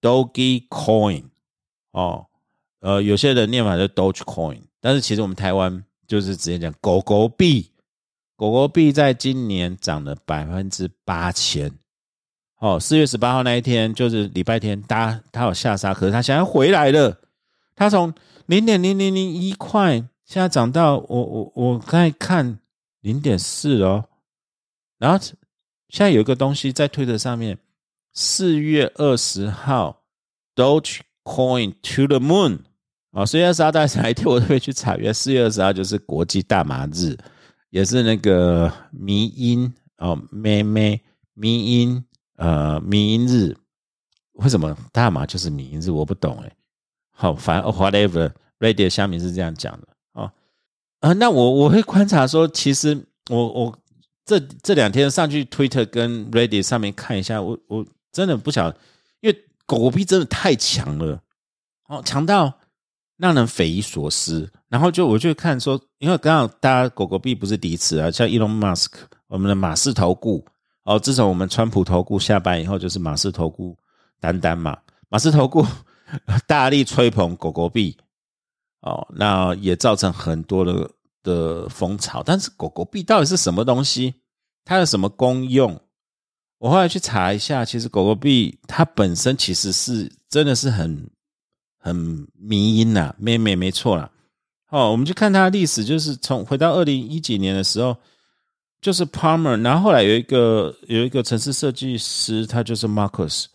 [0.01, 1.27] Doge Coin
[1.93, 2.27] 哦，
[2.81, 5.85] 呃，有些人念法叫 Doge Coin，但是其实我们台湾。
[6.11, 7.71] 就是直接讲狗狗币，
[8.35, 11.71] 狗狗币在今年涨了百分之八千。
[12.59, 17.17] 哦，四月十八号那一天就是礼拜天，它它有下杀，可是它现在回来了。
[17.77, 18.13] 它从
[18.47, 22.59] 零点零零零一块，现在涨到我我我刚才看
[23.03, 24.07] 零点四哦。
[24.99, 25.25] 然后
[25.91, 27.57] 现在有一个东西在推特上面，
[28.13, 30.03] 四月二十号
[30.57, 32.59] ，Dogecoin to the moon。
[33.13, 34.97] 啊，四月二十号大家哪 一天我都会去查。
[34.97, 37.17] 原四月二十号就是国际大麻日，
[37.71, 41.01] 也是那个迷音哦，咩咩
[41.35, 42.05] 迷音
[42.37, 43.57] 呃迷音日。
[44.35, 45.91] 为什么大麻就是迷音日？
[45.91, 46.53] 我不懂哎。
[47.11, 50.31] 好，反正 whatever，radio 下面是这样讲的哦。
[51.01, 52.97] 啊，那我我会观察说，其实
[53.29, 53.79] 我我
[54.25, 58.69] 这这两天上去 Twitter 跟 radio 上面看一下，我我真的不晓，
[59.21, 61.21] 因为狗币真的太强了
[61.89, 62.60] 哦，强到。
[63.21, 68.93] 让人匪夷所思，然后就我就看说，因为刚好大家狗狗币不是第一次啊，像 Elon Musk，
[69.27, 70.43] 我们的马氏投顾
[70.85, 73.77] 哦，自从我们川普投顾下班以后，就是马氏投顾
[74.19, 74.79] 单单嘛，
[75.11, 75.63] 马氏投顾
[76.49, 77.95] 大力吹捧狗狗币
[78.81, 80.91] 哦，那也造成很多的
[81.23, 82.23] 的风潮。
[82.25, 84.15] 但是狗狗币到底是什么东西？
[84.65, 85.79] 它有什么功用？
[86.57, 91.07] 我后来去查一下，其实狗狗币它本身其实是真的是很。
[91.81, 94.09] 很迷因呐，没没没错啦。
[94.69, 97.97] 哦，我们去看它的历史，就是从回到二零一几年的时候，
[98.81, 103.47] 就是 Palmer，然后后来有一个有一个城市设计师，他就是 Marcus，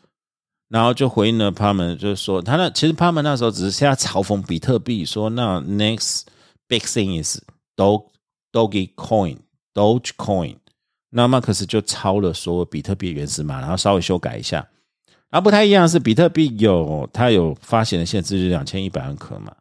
[0.67, 6.23] 然后就回应了 Palmer，就是说他那其实 Palmer 那时候只是现在嘲讽比特币，说那 next
[6.67, 7.39] big thing is
[7.77, 8.07] Dog
[8.51, 9.37] Doge Coin
[9.73, 10.57] Doge Coin，
[11.11, 14.67] 那 Marcus 就抄了所有比特币原始码，然后稍微修改一下。
[15.35, 19.53] 而不太一样是，比特币有它有发行的限制，就两千一百万颗嘛。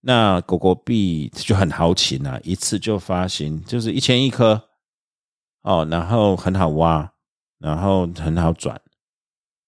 [0.00, 4.60] 那狗狗币就很豪情啊，一次就发行就是一千一颗
[5.62, 7.08] 哦，然后很好挖，
[7.60, 8.76] 然后很好转，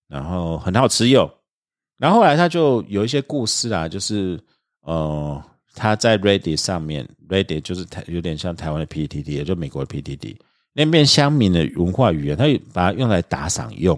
[0.08, 1.30] 然后很好持有。
[1.98, 4.36] 然后后来他就有一些故事啊，就是
[4.80, 5.40] 呃，
[5.72, 10.34] 他在 Reddit 上面，Reddit 就是台有点像台湾的 PTT，也就美国的 PTT
[10.72, 13.96] 那边乡民的文化语言，他把它用来打赏用，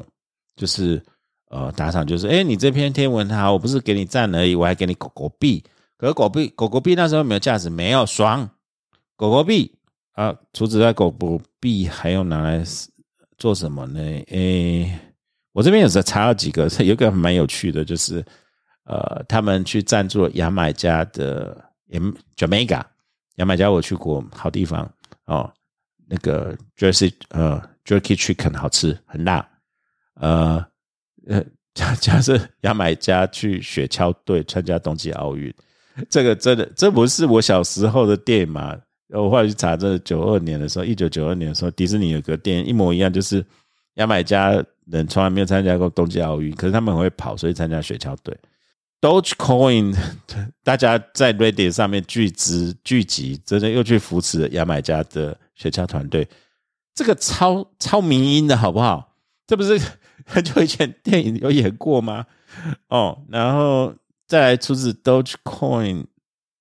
[0.55, 1.03] 就是。
[1.51, 5.65] 呃，打赏就是，哎，你这篇天文好，我不是给你赞而已，我还给你狗狗币。
[5.99, 8.49] 可是狗币，狗狗币那时候没有价值，没有爽。
[9.17, 9.77] 狗狗币
[10.13, 12.63] 啊，除此之外，狗狗币还要拿来
[13.37, 14.01] 做什么呢？
[14.29, 14.97] 诶，
[15.53, 18.25] 我这边有在查了几个，有个蛮有趣的，就是
[18.85, 22.85] 呃，他们去赞助牙买加的 M Jamaica，
[23.39, 24.89] 牙买加我去过，好地方
[25.27, 25.53] 哦。
[26.07, 29.45] 那个 Jersey 呃 Jerky Chicken 好吃，很辣，
[30.15, 30.65] 呃。
[31.31, 35.53] 呃， 假假设牙买加去雪橇队参加冬季奥运，
[36.09, 38.77] 这个真的这不是我小时候的电影吗？
[39.11, 43.45] 我后来去查，这九二年的时候，一九九二年的时候，迪士尼有个电影一模一样，就是
[43.95, 44.53] 牙买加
[44.87, 48.37] 人从来没有参加过冬季奥运，可是他们很会跑，所以参加雪橇队。
[49.01, 49.97] Dogecoin，
[50.63, 56.29] 大家在 Reddit 上面聚资聚集，真的又去扶持牙买加的雪橇团队，
[56.95, 59.17] 这个超超民音的好不好？
[59.47, 59.81] 这不是？
[60.31, 62.25] 很久以前电影有演过吗？
[62.89, 63.95] 哦，然后
[64.27, 66.07] 再来出自 Dogecoin，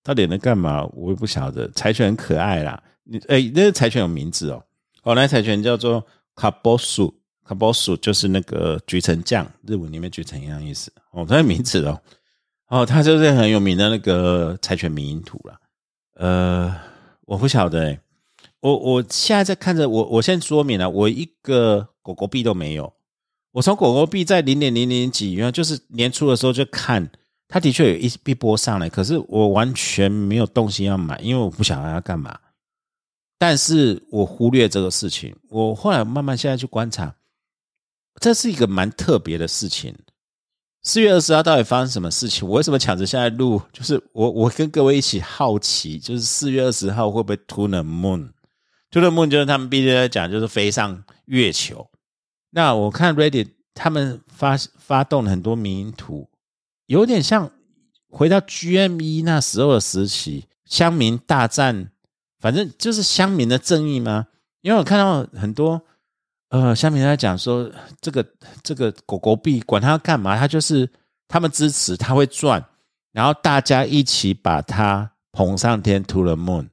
[0.03, 0.83] 他演的干嘛？
[0.93, 1.69] 我也不晓得。
[1.71, 4.63] 柴犬很可爱啦，你哎，那个柴犬有名字哦。
[5.03, 6.05] 哦，那柴犬叫做
[6.35, 7.13] c a b o s u
[7.45, 11.99] 卡波鼠就是那个菊橙酱，日文里面菊橙一样意思哦，它的名字哦，
[12.67, 15.59] 哦，它就是很有名的那个柴犬迷因图了。
[16.13, 16.75] 呃，
[17.21, 17.97] 我不晓得，
[18.59, 22.93] 我我现在在看着我，我先说明了，我一个狗狗币都没有。
[23.51, 27.09] 我从狗狗币在零点零零几，原来就是年初的时候就看，
[27.47, 32.39] 它的确有一一波上来，可是我完全没有动心要买，因为我不想让它干嘛。
[33.37, 37.15] 但是我忽略这个事情，我后来慢慢现在去观察。
[38.19, 39.95] 这是一个蛮特别的事情。
[40.83, 42.47] 四月二十号到底发生什么事情？
[42.47, 43.61] 我为什么抢着现在录？
[43.71, 51.89] 就是我我跟各位一起好奇，就是四月二十号会不会 to the moon？to the moon 就是他们必须在讲，就是飞上月球。
[52.51, 56.29] 那我看 Reddit 他们发发动了很多名图，
[56.85, 57.51] 有点像
[58.09, 61.91] 回到 GME 那时候的时期，乡民大战，
[62.39, 64.27] 反正就是乡民的正义吗？
[64.61, 65.81] 因为我看到很多。
[66.51, 67.71] 呃，下面在讲说，
[68.01, 68.25] 这个
[68.63, 70.89] 这个狗狗币管它干嘛，它就是
[71.27, 72.65] 他们支持，它会赚，
[73.11, 76.67] 然后大家一起把它捧上天，to the moon。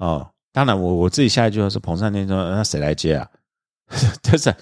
[0.00, 3.30] 哦，当然我我自己下一句话是捧上天说，那谁来接啊？
[4.24, 4.52] 就是，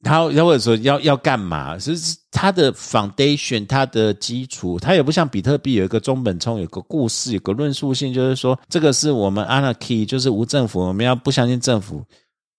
[0.00, 1.76] 然后然后说要要干嘛？
[1.78, 1.92] 是
[2.30, 12.04] 它的 foundation，它的基础，它也不像比特币有一个中本聪，有个故事，有个论述性，就是说这个是我们 anarchy，就是无政府，我们要不相信政府。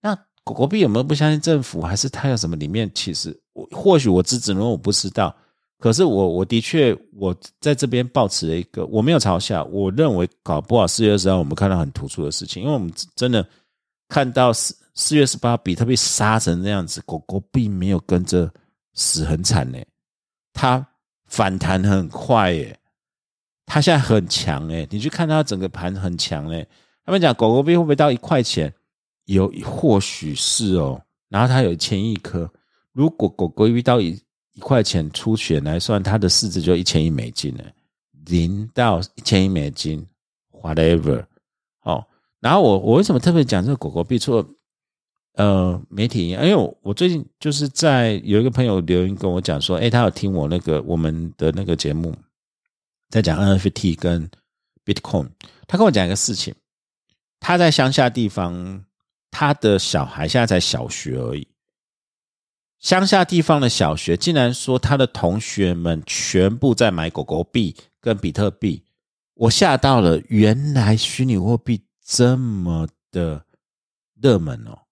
[0.01, 0.13] 那
[0.43, 2.91] 狗狗币有没有不相信政府，还是它有什么里面？
[2.93, 5.33] 其实我或许我只只能我不知道。
[5.79, 13.47] 可是我我的确我在这边抱持了一个，我没有嘲笑，我认为搞不好四月二十号我们看到很突出的事情，因为我们真的
[14.09, 18.52] 看到是四月十八比特币杀成这样子，狗狗币没有跟着
[18.95, 19.80] 死很惨呢，
[20.52, 20.86] 它
[21.26, 22.78] 反弹很快耶，
[23.66, 26.68] 它现在很强哎，你去看它整个盘很强哎，
[27.06, 28.72] 他们讲狗狗币会不会到一块钱？
[29.24, 32.52] 有或许是哦，然后它有一千亿颗。
[32.91, 34.22] 如果狗狗币到一
[34.52, 37.64] 一块钱出血来算，它的市值就一千亿美金了，
[38.26, 40.06] 零到一千亿美金
[40.52, 41.26] ，whatever。
[41.84, 42.06] 哦，
[42.41, 44.20] 然后我我为什么特别讲这个狗狗币？
[44.20, 44.45] 错？
[45.39, 52.13] 呃，媒体，因为我最近就是在有一个朋友留言跟我讲说，哎，他有听我那个我们的那个节目，
[53.09, 54.29] 在讲 NFT 跟
[54.83, 55.29] Bitcoin，
[55.65, 56.53] 他跟我讲一个事情，
[57.39, 58.83] 他在乡下地方。
[59.31, 61.47] 他的小孩现在才小学而已，
[62.79, 68.83] 乡下地方的小学竟然说他的同学们全部在买狗狗币跟比特币，
[69.35, 70.19] 我吓到了。
[70.29, 73.45] 原来虚拟货币这么的
[74.19, 74.88] 热门哦！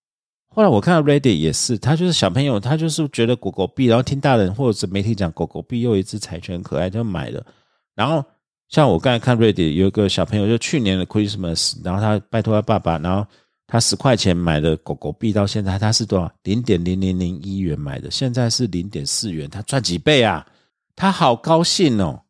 [0.58, 7.45] 后来我看到 Reddit 也是，他就是小朋友，他就是觉得狗狗币，然后听大人或者是媒体讲狗狗币又一只柴犬可爱，就买了。
[7.93, 8.26] 然后
[8.68, 13.24] 像我刚才看 Reddit 有一个小朋友，就去年的 Christmas，然后他拜托他爸爸，然后。
[13.70, 16.32] 他十块钱买的狗狗币，到现在他是多少？
[16.43, 20.47] 零点零零零一元买的，现在是零点四元，他赚几倍啊？
[20.95, 22.22] 他好高兴哦！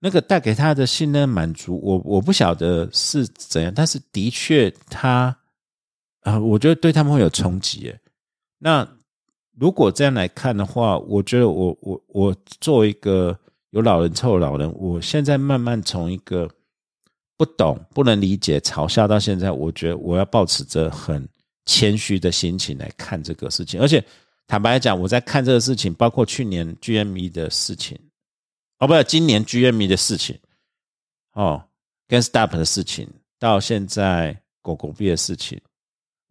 [0.00, 5.36] 那个带给他的信任满足，我我不晓得是怎样，但是的确他
[6.22, 7.94] 啊，我觉得对他们会有冲击。
[8.58, 8.86] 那
[9.58, 13.38] 如果这样来看的话，我觉得我我我作为一个
[13.70, 16.50] 有老人臭老人，我现在慢慢从一个。
[17.34, 21.28] 不懂、不能理解、嘲笑到现在，我觉得我要保持着很
[21.66, 23.80] 谦虚的心情来看这个事情。
[23.80, 24.04] 而且
[24.46, 27.98] 坦白讲，我在看这个事情，包括去年 GME 的事情，
[28.78, 30.38] 哦，不今年 GME 的事情，
[31.32, 31.60] 哦，
[32.06, 33.08] 跟 Stop 的事情，
[33.40, 35.60] 到现在狗狗币的事情，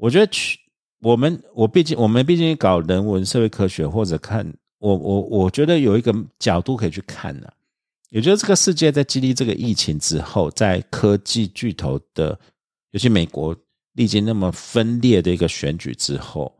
[0.02, 0.58] 我觉得去
[1.02, 7.54] 我们我毕竟我们毕竟搞人文社会科学，或者看我我我觉得有一个角度可以去看的。
[8.10, 12.38] 也就是这个世界在经历这个疫情之后，在科技巨头的，
[12.89, 13.56] 尤其美国
[13.93, 16.52] 历经那么分裂的一个选举之后，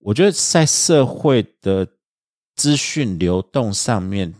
[0.00, 1.88] 我觉得在社会的
[2.54, 4.32] 资讯流动上面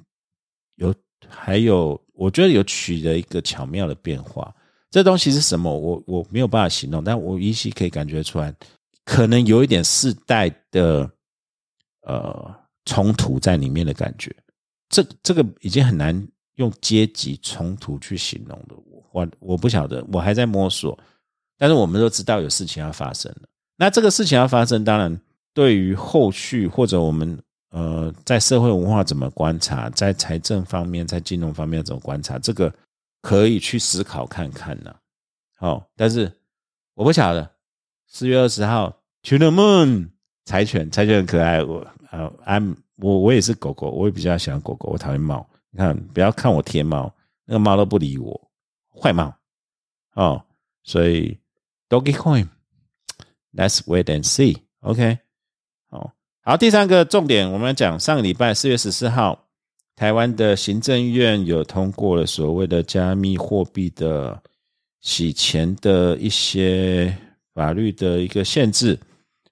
[0.76, 0.94] 有
[1.26, 4.54] 还有，我觉得有取得一个巧妙的变化。
[4.90, 5.72] 这东西是什么？
[5.72, 8.54] 我我没有办法形容，但我依稀可以感觉出来，
[9.04, 11.10] 可能有一点世代的
[12.02, 12.54] 呃
[12.86, 14.34] 冲突在里面的感觉。
[14.88, 18.76] 这这个已经很难用阶级冲突去形容了，
[19.12, 20.98] 我我不晓得，我还在摸索。
[21.58, 23.48] 但是我们都知道有事情要发生了。
[23.76, 25.20] 那这个事情要发生，当然
[25.52, 27.38] 对于后续或者我们
[27.70, 32.72] 呃在社会文化怎么观察，在财政方面、在金融方面怎么观察，这个
[33.20, 34.94] 可以去思考看看呢。
[35.56, 36.32] 好，但是
[36.94, 37.50] 我不晓得
[38.06, 38.90] 四月二十号
[39.22, 40.10] ，To the Moon，
[40.44, 42.76] 柴犬，柴犬很可爱，我呃，I'm。
[43.00, 44.88] 我我也是狗狗，我也比较喜欢狗狗。
[44.90, 47.08] 我讨厌猫，你看，不要看我贴猫，
[47.44, 48.50] 那个猫都不理我，
[48.92, 49.32] 坏猫
[50.14, 50.44] 哦。
[50.82, 51.38] 所以
[51.88, 54.60] ，Doggy Coin，Let's wait and see。
[54.80, 55.16] OK，
[55.88, 59.47] 好，好，第三个重点，我们讲上个礼拜四月十四号，
[59.98, 64.40] 台湾的行政院有通过了所谓的加密货币的
[65.00, 67.12] 洗钱的一些
[67.52, 68.96] 法律的一个限制。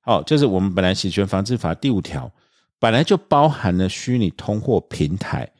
[0.03, 2.31] 好，就是我们本来洗钱防治法第五条
[2.79, 5.51] 本来就包含了虚拟通货平台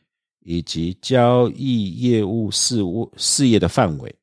[0.45, 4.15] 以及交易业务事务事业的范围。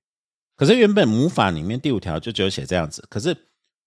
[0.56, 3.36] 可是原本母法里面第五条就只有写这样子，可是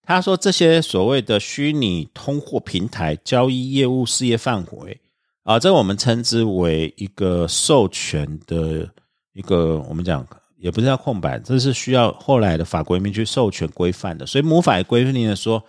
[0.02, 5.00] 他说这些所谓的虚拟通货平台交易业务事业范围
[5.46, 8.84] 啊，这我们称之为一个授权的
[9.32, 10.26] 一个，我们讲
[10.56, 14.26] 也不是叫空白，这是需要后来的法规面去授权规范的。
[14.26, 15.62] 所以母法也规定了说，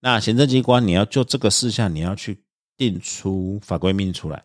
[0.00, 2.38] 那行政机关你要就这个事项，你要去
[2.76, 4.40] 定出法规命出来。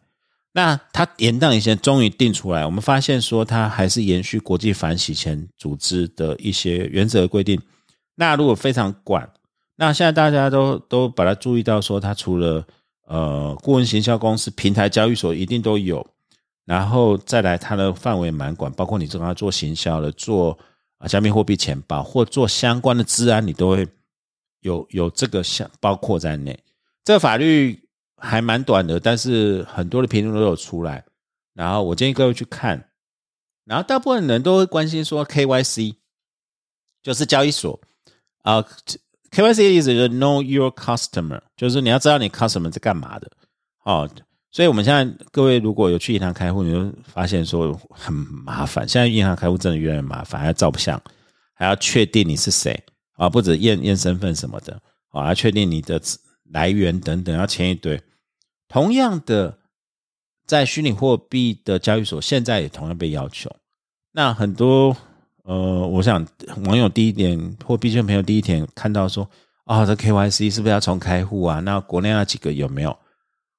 [0.54, 2.66] 那他延宕一些，终于定出来。
[2.66, 7.62] 我们发现说，他还是延续国际反洗钱组织的一些原则规定。
[8.16, 9.30] 那如果非常管，
[9.76, 12.66] 那现在大家都都把它注意到说，它除了
[13.10, 16.08] 呃顾问行销公司、平台交易所一定都有，
[16.64, 20.58] 然后再来它的范围蛮广，包括你正要做行销的、做
[21.10, 23.86] 加密货币钱包或做相关的治安，你都会
[24.62, 26.58] 有有这个相包括在内。
[27.04, 27.78] 这个法律。
[28.22, 31.06] 还蛮短的，但是很多的评论都有出来。
[31.54, 32.90] 然后我建议各位去看。
[33.64, 35.96] 然后大部分人都会关心说，KYC
[37.02, 37.80] 就是交易所
[38.42, 38.62] 啊。
[39.32, 43.32] KYC 的意思就是 Know Your Customer，就是你要知道你 Customer 在干嘛的。
[43.84, 44.10] 哦，
[44.52, 48.88] 所以我们现在各位如果有去银行开户，你就发现说很麻烦。
[48.88, 51.02] 现在银行开户真的越来越麻烦，还要照相，
[51.54, 56.02] 还要确定你是谁啊，不止验验身份什么的啊，要确定你的
[56.52, 58.02] 来源等等，要签一堆。
[58.68, 59.60] 同样的，
[60.46, 63.56] 在虚拟货币的交易所，现在也同样被要求。
[64.12, 64.96] 那很多
[65.50, 66.24] 呃，我想
[66.68, 69.28] 网友第一点或币圈朋友第一点看到说，
[69.64, 71.60] 啊，这 KYC 是不是要重开户啊？
[71.62, 72.96] 那国内那几个有没有？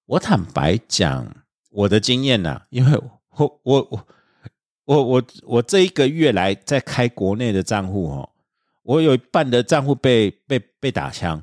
[0.07, 1.27] 我坦白讲，
[1.71, 2.97] 我的经验呐，因为
[3.37, 4.07] 我我我
[4.85, 8.31] 我我我这一个月来在开国内的账户哦，
[8.85, 11.43] 我有一半的账户被被被打枪，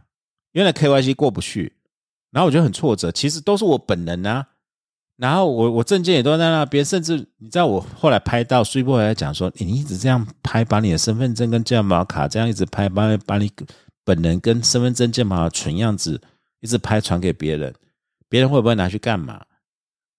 [0.53, 1.73] 因为 KYC 过不去。
[2.31, 4.47] 然后我觉得很挫折，其实都是我本人啊。
[5.17, 13.51] 然后我我证件也都在那边，甚至你知道我后来拍到苏波还在讲说，你一直这样拍，把你的身份证跟健保卡这样一直拍，把把你
[14.05, 16.21] 本人跟身份证健保的纯样子
[16.59, 17.73] 一直拍传给别人，
[18.29, 19.43] 别人会不会拿去干嘛？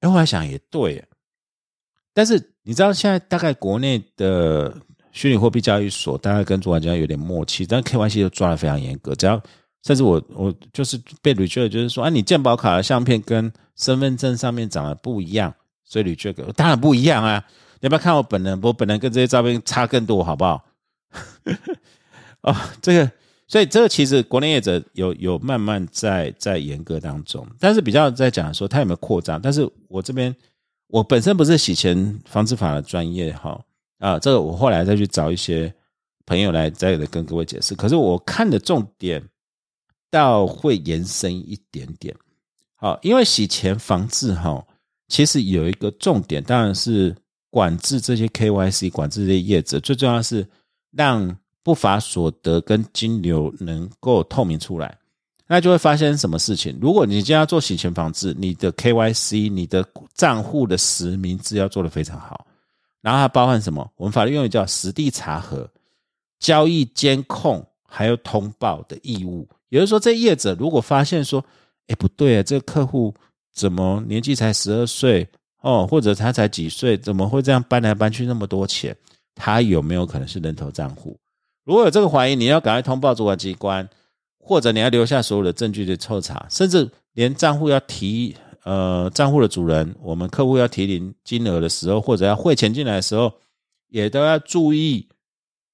[0.00, 1.04] 哎，我还想也对。
[2.12, 4.76] 但是你知道现在大概国内的
[5.12, 9.40] 虚拟货币交易所大概跟主管家有点默契，但 KYC 都抓的非常严格，只要。
[9.84, 15.54] 甚至我我就是被吕确，就是说，啊，你鉴宝卡的相片跟身份证上面长得不一样，
[15.84, 17.42] 所以吕确个当然不一样啊！
[17.80, 18.58] 你要不要看我本人？
[18.60, 20.64] 我本人跟这些照片差更多，好不好？
[22.42, 23.10] 哦，这个，
[23.46, 29.40] 所以这个其实国内业者有有慢慢在在严格当中，但是比较在讲说他有没有扩张。
[29.40, 30.34] 但是我这边
[30.88, 33.58] 我本身不是洗钱防治法的专业哈
[34.00, 35.72] 啊，这个我后来再去找一些
[36.26, 37.76] 朋友来再跟各位解释。
[37.76, 39.22] 可是我看的重点。
[40.10, 42.14] 倒会延伸一点点，
[42.76, 44.64] 好，因为洗钱防治哈，
[45.08, 47.14] 其实有一个重点，当然是
[47.50, 50.46] 管制这些 KYC，管制这些业者，最重要是
[50.92, 54.96] 让不法所得跟金流能够透明出来，
[55.46, 56.78] 那就会发生什么事情？
[56.80, 62.46] 如果你今天要做洗钱防治，你的 KYC，你的账户的实名制要做得非常好，
[63.02, 63.90] 然后它包含什么？
[63.96, 65.70] 我们法律用语叫实地查核、
[66.38, 69.46] 交易监控，还有通报的义务。
[69.68, 71.44] 也就是说，这业者如果发现说，
[71.88, 73.14] 哎，不对啊，这个客户
[73.52, 75.28] 怎么年纪才十二岁
[75.60, 78.96] 哦，或者他才几岁，怎么会这样搬来搬去那么多钱？
[79.34, 81.18] 他有没有可能是人头账户？
[81.64, 83.88] 如果有这个怀疑，你要赶快通报主管机关，
[84.38, 93.32] 或者你要留下所有的证据的抽查，甚至连账户要提呃账户的主人，我们客户要提领金额的时候，或者要汇钱进来的时候，
[93.88, 95.08] 也都要注意。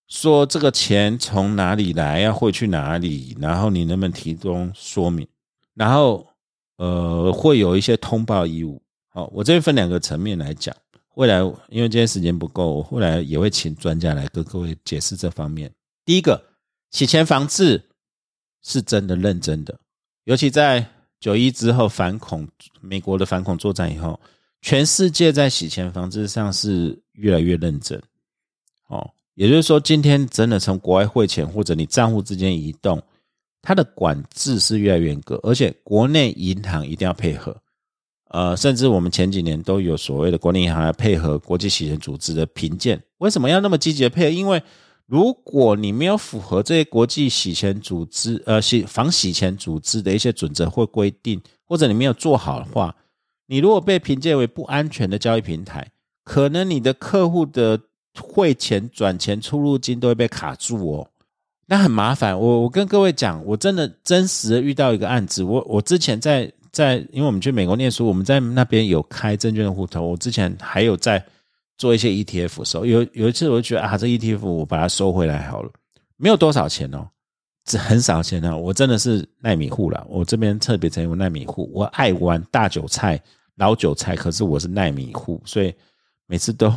[0.09, 5.27] 说这个钱从哪里来，要汇去哪里，然后你能不能提供说明？
[5.75, 6.27] 然后
[6.77, 8.81] 呃，会有一些通报义务。
[9.09, 10.75] 好，我这边分两个层面来讲。
[11.15, 11.39] 未来
[11.69, 15.73] 因为今天时间不够，我后来也会请专家来跟各位解释这方面。
[16.05, 16.43] 第一个，
[16.91, 17.81] 洗钱防治
[18.63, 19.79] 是真的认真的，
[20.25, 20.85] 尤其在
[21.21, 22.47] 九一之后反恐，
[22.81, 24.19] 美国的反恐作战以后，
[24.61, 28.03] 全世界在洗钱防治上是越来越认真。
[28.89, 29.09] 哦。
[29.35, 33.03] 也就是说，今天真的从国外汇钱或者你账户之间移动，
[33.63, 37.57] 它的管制是越来越严格，而且国内银行一定要配合。
[38.31, 43.01] 呃，甚至我们前几年都有所谓的国内银行要配合国际洗钱组织的评鉴。
[43.19, 44.31] 为什么要那么积极的配合？
[44.31, 44.63] 因为
[45.07, 52.97] 如果你没有符合这些国际洗钱组织呃洗防洗钱组织的一些准则或规定或者你没有做好的话，
[53.47, 55.93] 你如果被评鉴为不安全的交易平台，
[56.25, 57.79] 可能你的客户的
[58.21, 61.09] 汇钱、转钱、出入金都会被卡住哦，
[61.67, 62.39] 那很麻烦。
[62.39, 71.25] 我我跟各位讲，我真的真实的遇到一个案子，我我之前在在，因为我们去美国念书，我们在那边有开证券的户头，我之前还有在
[71.77, 75.71] 做一些 ETF 收，有有一次我就觉得啊，这 ETF 我把它收回来好了，
[76.17, 77.09] 没有多少钱哦。
[77.65, 80.07] 这很少钱呢，我真的是耐米户了。
[80.09, 83.19] 我这边特别成为耐米户，我爱玩大韭菜、
[83.57, 85.75] 老韭菜，可是我是耐米户，所以
[86.27, 86.71] 每次都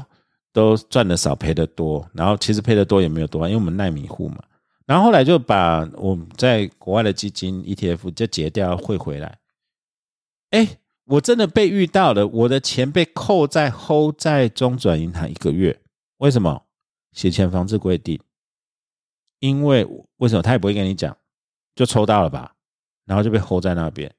[0.57, 2.09] 都赚的少，赔的多。
[2.13, 4.43] 然后其实赔的多也没有多，因为我们耐米户嘛。
[4.87, 9.37] 然后后来就把我们在国外的基金 ETF 就结掉汇回来。
[10.49, 15.79] 哎，我真的被遇到了，我的钱被扣在 hold 在中转银行一个月，
[16.17, 16.63] 为什么？
[17.11, 18.19] 洗钱防治规定。
[19.39, 21.15] 因为为什么他也不会跟你讲，
[21.75, 22.55] 就抽到了吧，
[23.05, 24.11] 然后就被 hold 在那边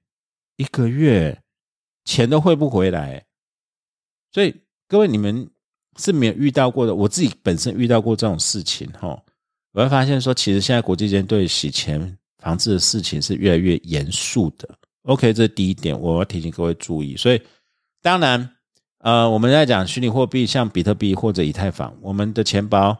[0.57, 1.43] 一个月，
[2.05, 3.27] 钱都汇不回来。
[4.31, 5.51] 所以各位你们
[5.99, 9.21] 是没有遇到过的，我自己本身遇到过这种事情哈。
[9.73, 14.69] 我会发现说，其实现在国际间对洗钱防治的事情是越来越严肃的。
[15.03, 17.17] OK，这是第一点，我要提醒各位注意。
[17.17, 17.41] 所以
[18.01, 18.51] 当然，
[19.01, 22.97] 呃，我们在讲虚拟货币，像比特币或者以太坊，我们的钱包。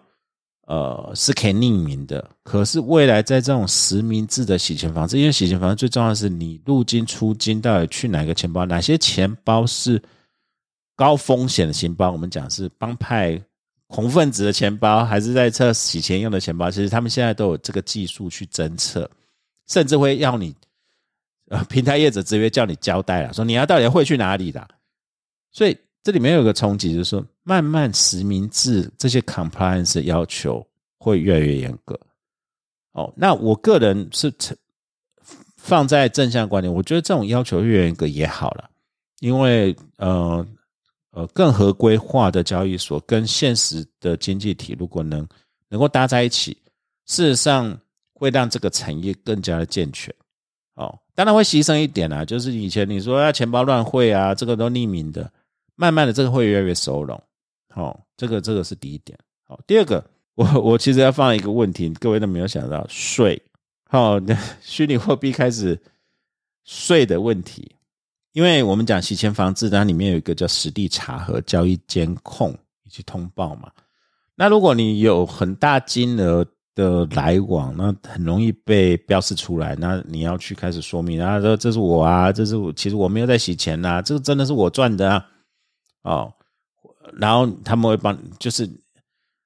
[0.67, 2.23] 呃，是可以匿名的。
[2.43, 9.99] 可是未来在这种实名制的洗钱防治，因为洗钱防治最重要的是你入金出金到底去哪个钱包，哪些钱包是
[10.99, 12.11] 高风险的钱包？
[12.11, 13.41] 我们讲是帮派
[13.87, 16.69] 恐怖分子的钱包，还是在测洗钱用的钱包？
[16.69, 19.09] 其实他们现在都有这个技术去侦测，
[19.69, 20.53] 甚至会要你
[21.51, 24.67] 呃平台业者直接叫你交代了，说你要到底会去哪里的。
[25.53, 27.25] 所以这里面有个冲击，就是说。
[27.45, 30.63] 慢慢实名制这些 compliance 要求
[30.99, 31.99] 会越来越严格。
[32.93, 34.31] 哦，那我个人是
[35.57, 38.69] 放在正向观点，我觉得这种要求越严格也好了，
[39.21, 40.47] 因为呃
[41.19, 45.27] 呃更合规化的交易所跟现实的经济体如果能
[45.69, 46.57] 能够搭在一起，
[47.07, 47.77] 事实上
[48.15, 50.15] 会让这个产业更加的健全。
[50.75, 55.29] 哦，当然会牺牲一点啊，就是以前你说要钱包乱汇啊，这个都匿名的，
[55.75, 57.21] 慢慢的这个会越来越收拢。
[57.75, 59.19] 好，这个这个是第一点。
[59.43, 60.05] 好，第二个，
[60.37, 63.43] 我我其实要放一个问题，各位都没有想到税。
[63.91, 64.21] 好，
[64.63, 65.77] 虚拟货币开始
[66.65, 67.73] 税的问题，
[68.33, 72.53] 因为我们讲洗钱防治，它里面有一个叫实地查核、交易监控
[72.85, 73.71] 以及通报嘛。
[74.35, 79.75] 那如果你有很大金额的来往，那很容易被标示出来。
[79.77, 85.27] 那你要去开始说明啊，说这是我啊，这是我，其实我没有在洗钱呐，这个真的是我赚的啊。
[86.03, 86.33] 哦。
[87.17, 88.69] 然后他们会帮，就是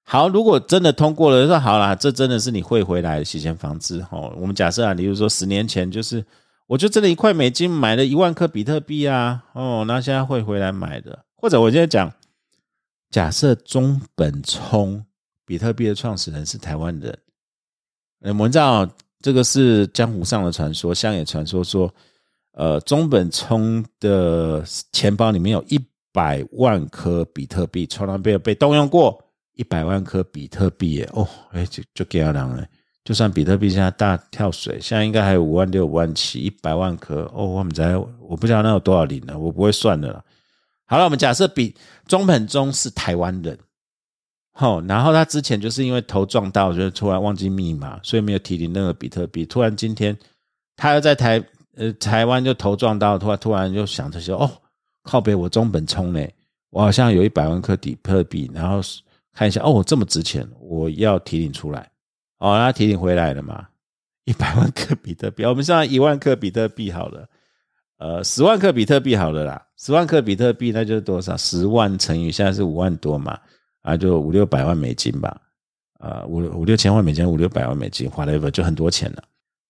[0.03, 0.29] 好。
[0.29, 4.05] 如果真的通过了，说好了，这真的是你会回来洗钱防治。
[4.11, 6.23] 哦，我们假设啊，比如说十年前，就是
[6.67, 11.25] 我就真的一块美金买了一万颗比特币啊，哦，那现在会回来买的。
[11.37, 12.13] 或者我现在讲，
[13.11, 15.05] 假设中本聪
[15.45, 17.19] 比特币的创始人是台湾人，
[18.21, 18.89] 我们知道
[19.21, 21.93] 这个是江湖上的传说，乡野传说说，
[22.53, 25.81] 呃，中本聪的钱包里面有一。
[26.15, 29.19] 百万颗比特币从来没有被动用过，
[29.55, 31.09] 一百万颗比特币耶！
[31.15, 32.63] 哦，哎，就就给他两了。
[33.05, 37.45] 就算比特币现在大跳水，现在应该还有五万六、五万七，一百万颗哦。
[37.45, 40.25] 我们在我不知道那有多少零呢，我不会算的了。
[40.87, 41.75] 好了，我们假设比
[42.07, 43.59] 中本中是台湾人，
[44.53, 49.45] 好，然后他之前就是因为头撞到，就是突然忘记密码，所以没有提领那个比特币。
[49.47, 50.17] 突然今天
[50.77, 51.43] 他要在台
[51.77, 54.51] 呃台湾就头撞到，突然突然就想这些哦。
[55.03, 56.25] 靠北，我中本聪呢？
[56.71, 58.81] 我好像有一百万颗比特币，然后
[59.35, 61.91] 看一下，哦，这么值钱，我要提领出来。
[62.43, 63.69] 哦，那提领回来了嘛？
[64.25, 67.29] 一百万克比特币，我们算一万克比特币好了。
[67.99, 71.37] 呃，十万克比特币好了啦，十万克比特币那就是多少？
[71.37, 73.39] 十万乘以现在是五万多嘛？
[73.83, 75.41] 啊，就五六百万美金吧。
[76.01, 79.23] 啊，五五六千万美金，五六百万美金，whatever，就很多钱了，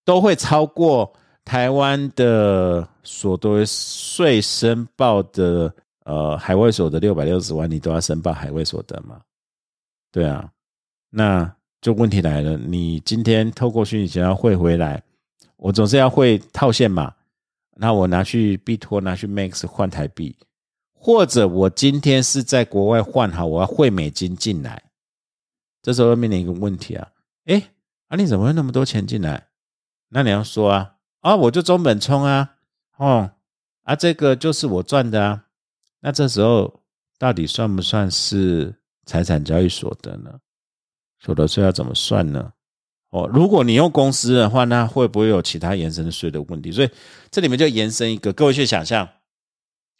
[0.04, 1.12] 都会超过。
[1.44, 9.20] 台湾的所得税申报的呃海外所得六百六十万，你都要申报海外所得吗？
[10.12, 10.48] 对啊，
[11.10, 11.52] 那
[11.82, 15.02] 就问题来了，你今天透过虚拟钱要汇回来，
[15.56, 17.12] 我总是要汇套现嘛？
[17.74, 20.36] 那我拿去币托拿去 Max 换台币，
[20.94, 24.80] 或者我今天是在国外换好，我要汇美金进来，
[25.82, 27.08] 这时候面临一个问题啊，
[27.46, 27.70] 哎，
[28.06, 29.48] 啊你怎么会那么多钱进来？
[30.08, 30.94] 那你要说啊。
[31.22, 32.56] 啊，我就中本聪啊，
[32.96, 33.30] 哦，
[33.84, 35.44] 啊，这个就是我赚的啊，
[36.00, 36.80] 那这时候
[37.16, 38.74] 到底算不算是
[39.06, 40.40] 财产交易所得呢？
[41.24, 42.52] 所得税要怎么算呢？
[43.10, 46.72] 哦，如果你用公司的话，那会不会有其他延伸税的问题？
[46.72, 46.88] 所以
[47.30, 49.06] 这里面就延伸一个，各位去想象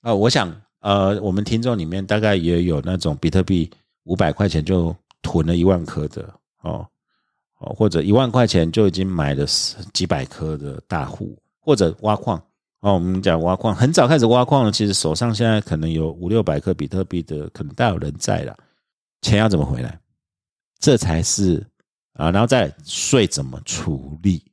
[0.01, 0.51] 啊，我想
[0.81, 3.71] 呃，我们听众里面大概也有那种比特币
[4.05, 6.23] 五百块钱就囤了一万颗的
[6.63, 6.85] 哦
[7.59, 9.47] 哦，或者一万块钱就已经买了
[9.93, 12.37] 几百颗的大户，或者挖矿
[12.81, 18.57] 哦，我们讲挖矿，很早开始挖矿了，其实手上现在可能有五六百颗比特币的，可能大有人在了，
[19.21, 20.01] 钱要怎么回来？
[20.83, 21.67] 这才是。
[22.15, 24.45] 啊，然后再税怎么处理？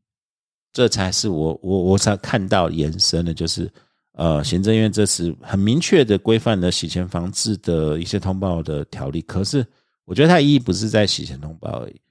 [0.72, 3.70] 这才是我我我才看到延伸的，就是
[4.14, 9.22] 呃，行政院这次很明确的规范了洗钱防治的一些通报的条例。
[9.24, 9.66] 可是
[10.06, 12.02] 我觉得它意义不是在洗钱通报而已，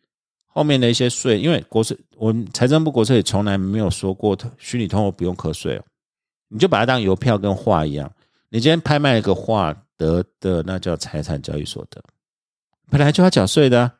[0.44, 5.84] 后面的一些税，因为国税，我们财政部国税也从来没有说过虚拟通货不用课税哦，
[6.48, 8.12] 你就把它当邮票跟画一样，
[8.50, 12.04] 你今天拍卖一个画得的那叫财产交易所得，
[12.90, 13.90] 本来就要缴税的，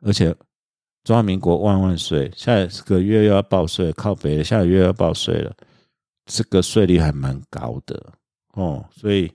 [0.00, 0.34] 而且。
[1.04, 2.28] 中华民国万万岁！
[2.34, 4.42] 下个月又要报税，靠北了。
[4.42, 5.54] 下个月要报税了，
[6.24, 8.12] 这个税率还蛮高的
[8.54, 9.30] 哦，所以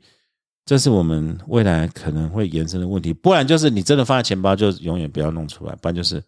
[0.65, 3.13] 这是我们未来可能会延伸的问题。
[3.13, 5.73] 不然就是你真的放在钱包，就永远不要弄出来。
[5.77, 6.21] 不然就是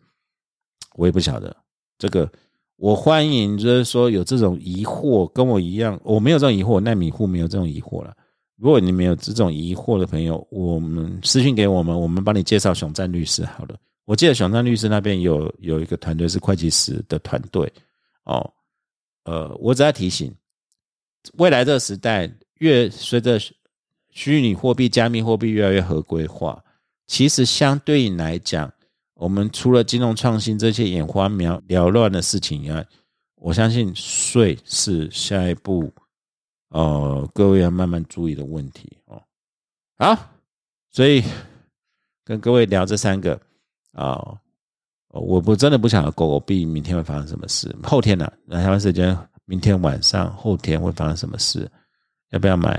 [0.96, 1.54] 我也不晓得
[1.98, 2.32] 这个。
[2.78, 8.16] 我欢迎就是说有这种疑惑，跟我一样，我没有这种疑惑，奈米户没有这种疑惑了。
[8.56, 13.76] 如果你没有这种疑惑的朋友，我们私信给我们，我们帮你介绍熊赞律师好了。
[14.06, 17.72] 我记得熊山律师那边有有一个团队是会计师的团队
[18.26, 18.54] 哦，
[19.24, 20.36] 呃，我只要提醒，
[21.38, 23.40] 未来这个时代越随着
[24.10, 26.62] 虚拟货币、加密货币越来越合规化，
[27.08, 28.70] 其实相对应来讲，
[29.14, 32.86] 我们除了金融创新这些眼花缭缭乱的事情以外，
[33.36, 35.90] 我相信税是下一步，
[36.72, 39.24] 呃，各位要慢慢注意的问题哦。
[39.98, 40.30] 好，
[40.92, 41.24] 所以
[42.26, 43.40] 跟各位聊这三个。
[43.94, 44.20] 啊，
[45.10, 48.32] 我不真的不想狗狗币明天会发生什么事，后天呢？
[48.46, 49.16] 那台湾时间
[49.46, 51.70] 明天晚上，后天会发生什么事？
[52.32, 52.72] 要不要买？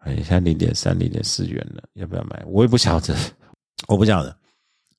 [0.00, 2.44] 哎，现在零点三、零点四元了，要不要买？
[2.46, 3.16] 我也不晓得，
[3.88, 4.36] 我不晓得。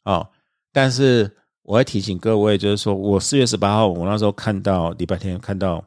[0.06, 0.28] 哦，
[0.74, 5.84] 但是我会提醒各位，就是说我四月十八号，我那时候看到礼拜天看到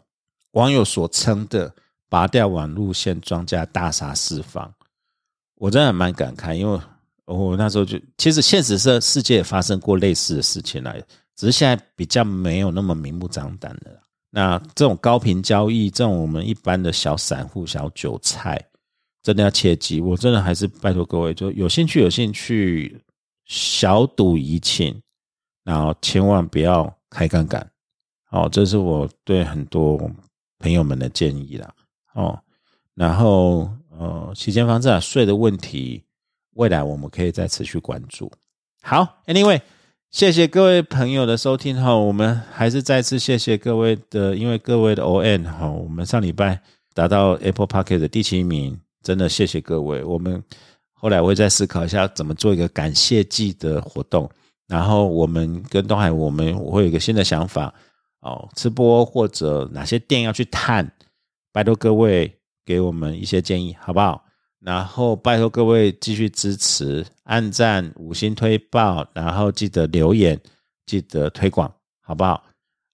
[0.52, 1.74] 网友所称的
[2.08, 4.72] 拔掉网路线庄家大杀四方，
[5.56, 6.80] 我真的蛮感慨，因为。
[7.26, 11.00] 我那时候就，其实现实世世界也发生过类似的事情来，
[11.36, 13.98] 只是现在比较没有那么明目张胆的。
[14.28, 18.60] 那这种高频交易，这种我们一般的小散户、小韭菜，
[19.22, 20.00] 真的要切记。
[20.00, 23.00] 我真的还是拜托各位，就有兴趣、有兴趣，
[23.44, 25.00] 小赌怡情，
[25.64, 27.64] 然后千万不要开杠杆。
[28.30, 29.98] 哦，这是我对很多
[30.58, 31.72] 朋友们的建议啦。
[32.14, 32.38] 哦，
[32.94, 36.02] 然后呃，期间防治啊，税的问题。
[36.54, 38.30] 未来我们可以再持续关注。
[38.82, 39.60] 好，Anyway，
[40.10, 41.96] 谢谢各位朋友的收听哈。
[41.96, 46.60] 我们还是再次谢谢各位的，因为各位的 ON 哈，我们上礼拜
[46.94, 50.02] 达到 Apple Park 的第七名，真的谢谢各位。
[50.04, 50.42] 我们
[50.92, 54.28] 后来我会再思考一下怎么做一个感谢季的活动。
[54.68, 57.72] 然后我们跟东海，我们我会有一个新的想法
[58.20, 60.90] 哦，直播或者哪些店要去探，
[61.52, 62.32] 拜托各位
[62.64, 64.24] 给我们一些建议，好不好？
[64.64, 70.40] 然后拜托各位继续支持，按赞、五星推报，然后记得留言，
[70.86, 72.44] 记得推广，好不好？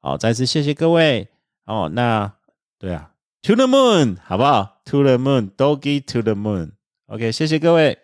[0.01, 1.29] 好，再次谢谢各位
[1.67, 1.91] 哦。
[1.93, 2.33] 那
[2.79, 3.11] 对啊
[3.43, 6.71] ，To the moon，好不好？To the moon，Doggy to the moon。
[7.07, 7.99] OK，谢谢各位。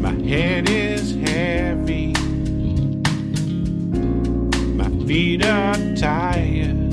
[0.00, 2.12] My head is heavy,
[4.76, 6.92] my feet are tired,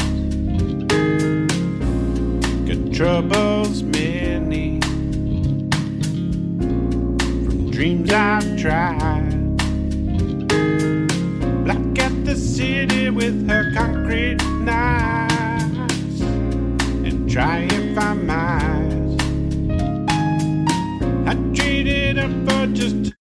[2.66, 4.01] got troubles me.
[7.82, 9.58] dreams I've tried.
[11.66, 19.18] Black at the city with her concrete knives and try if I might.
[21.28, 23.21] I traded her for just.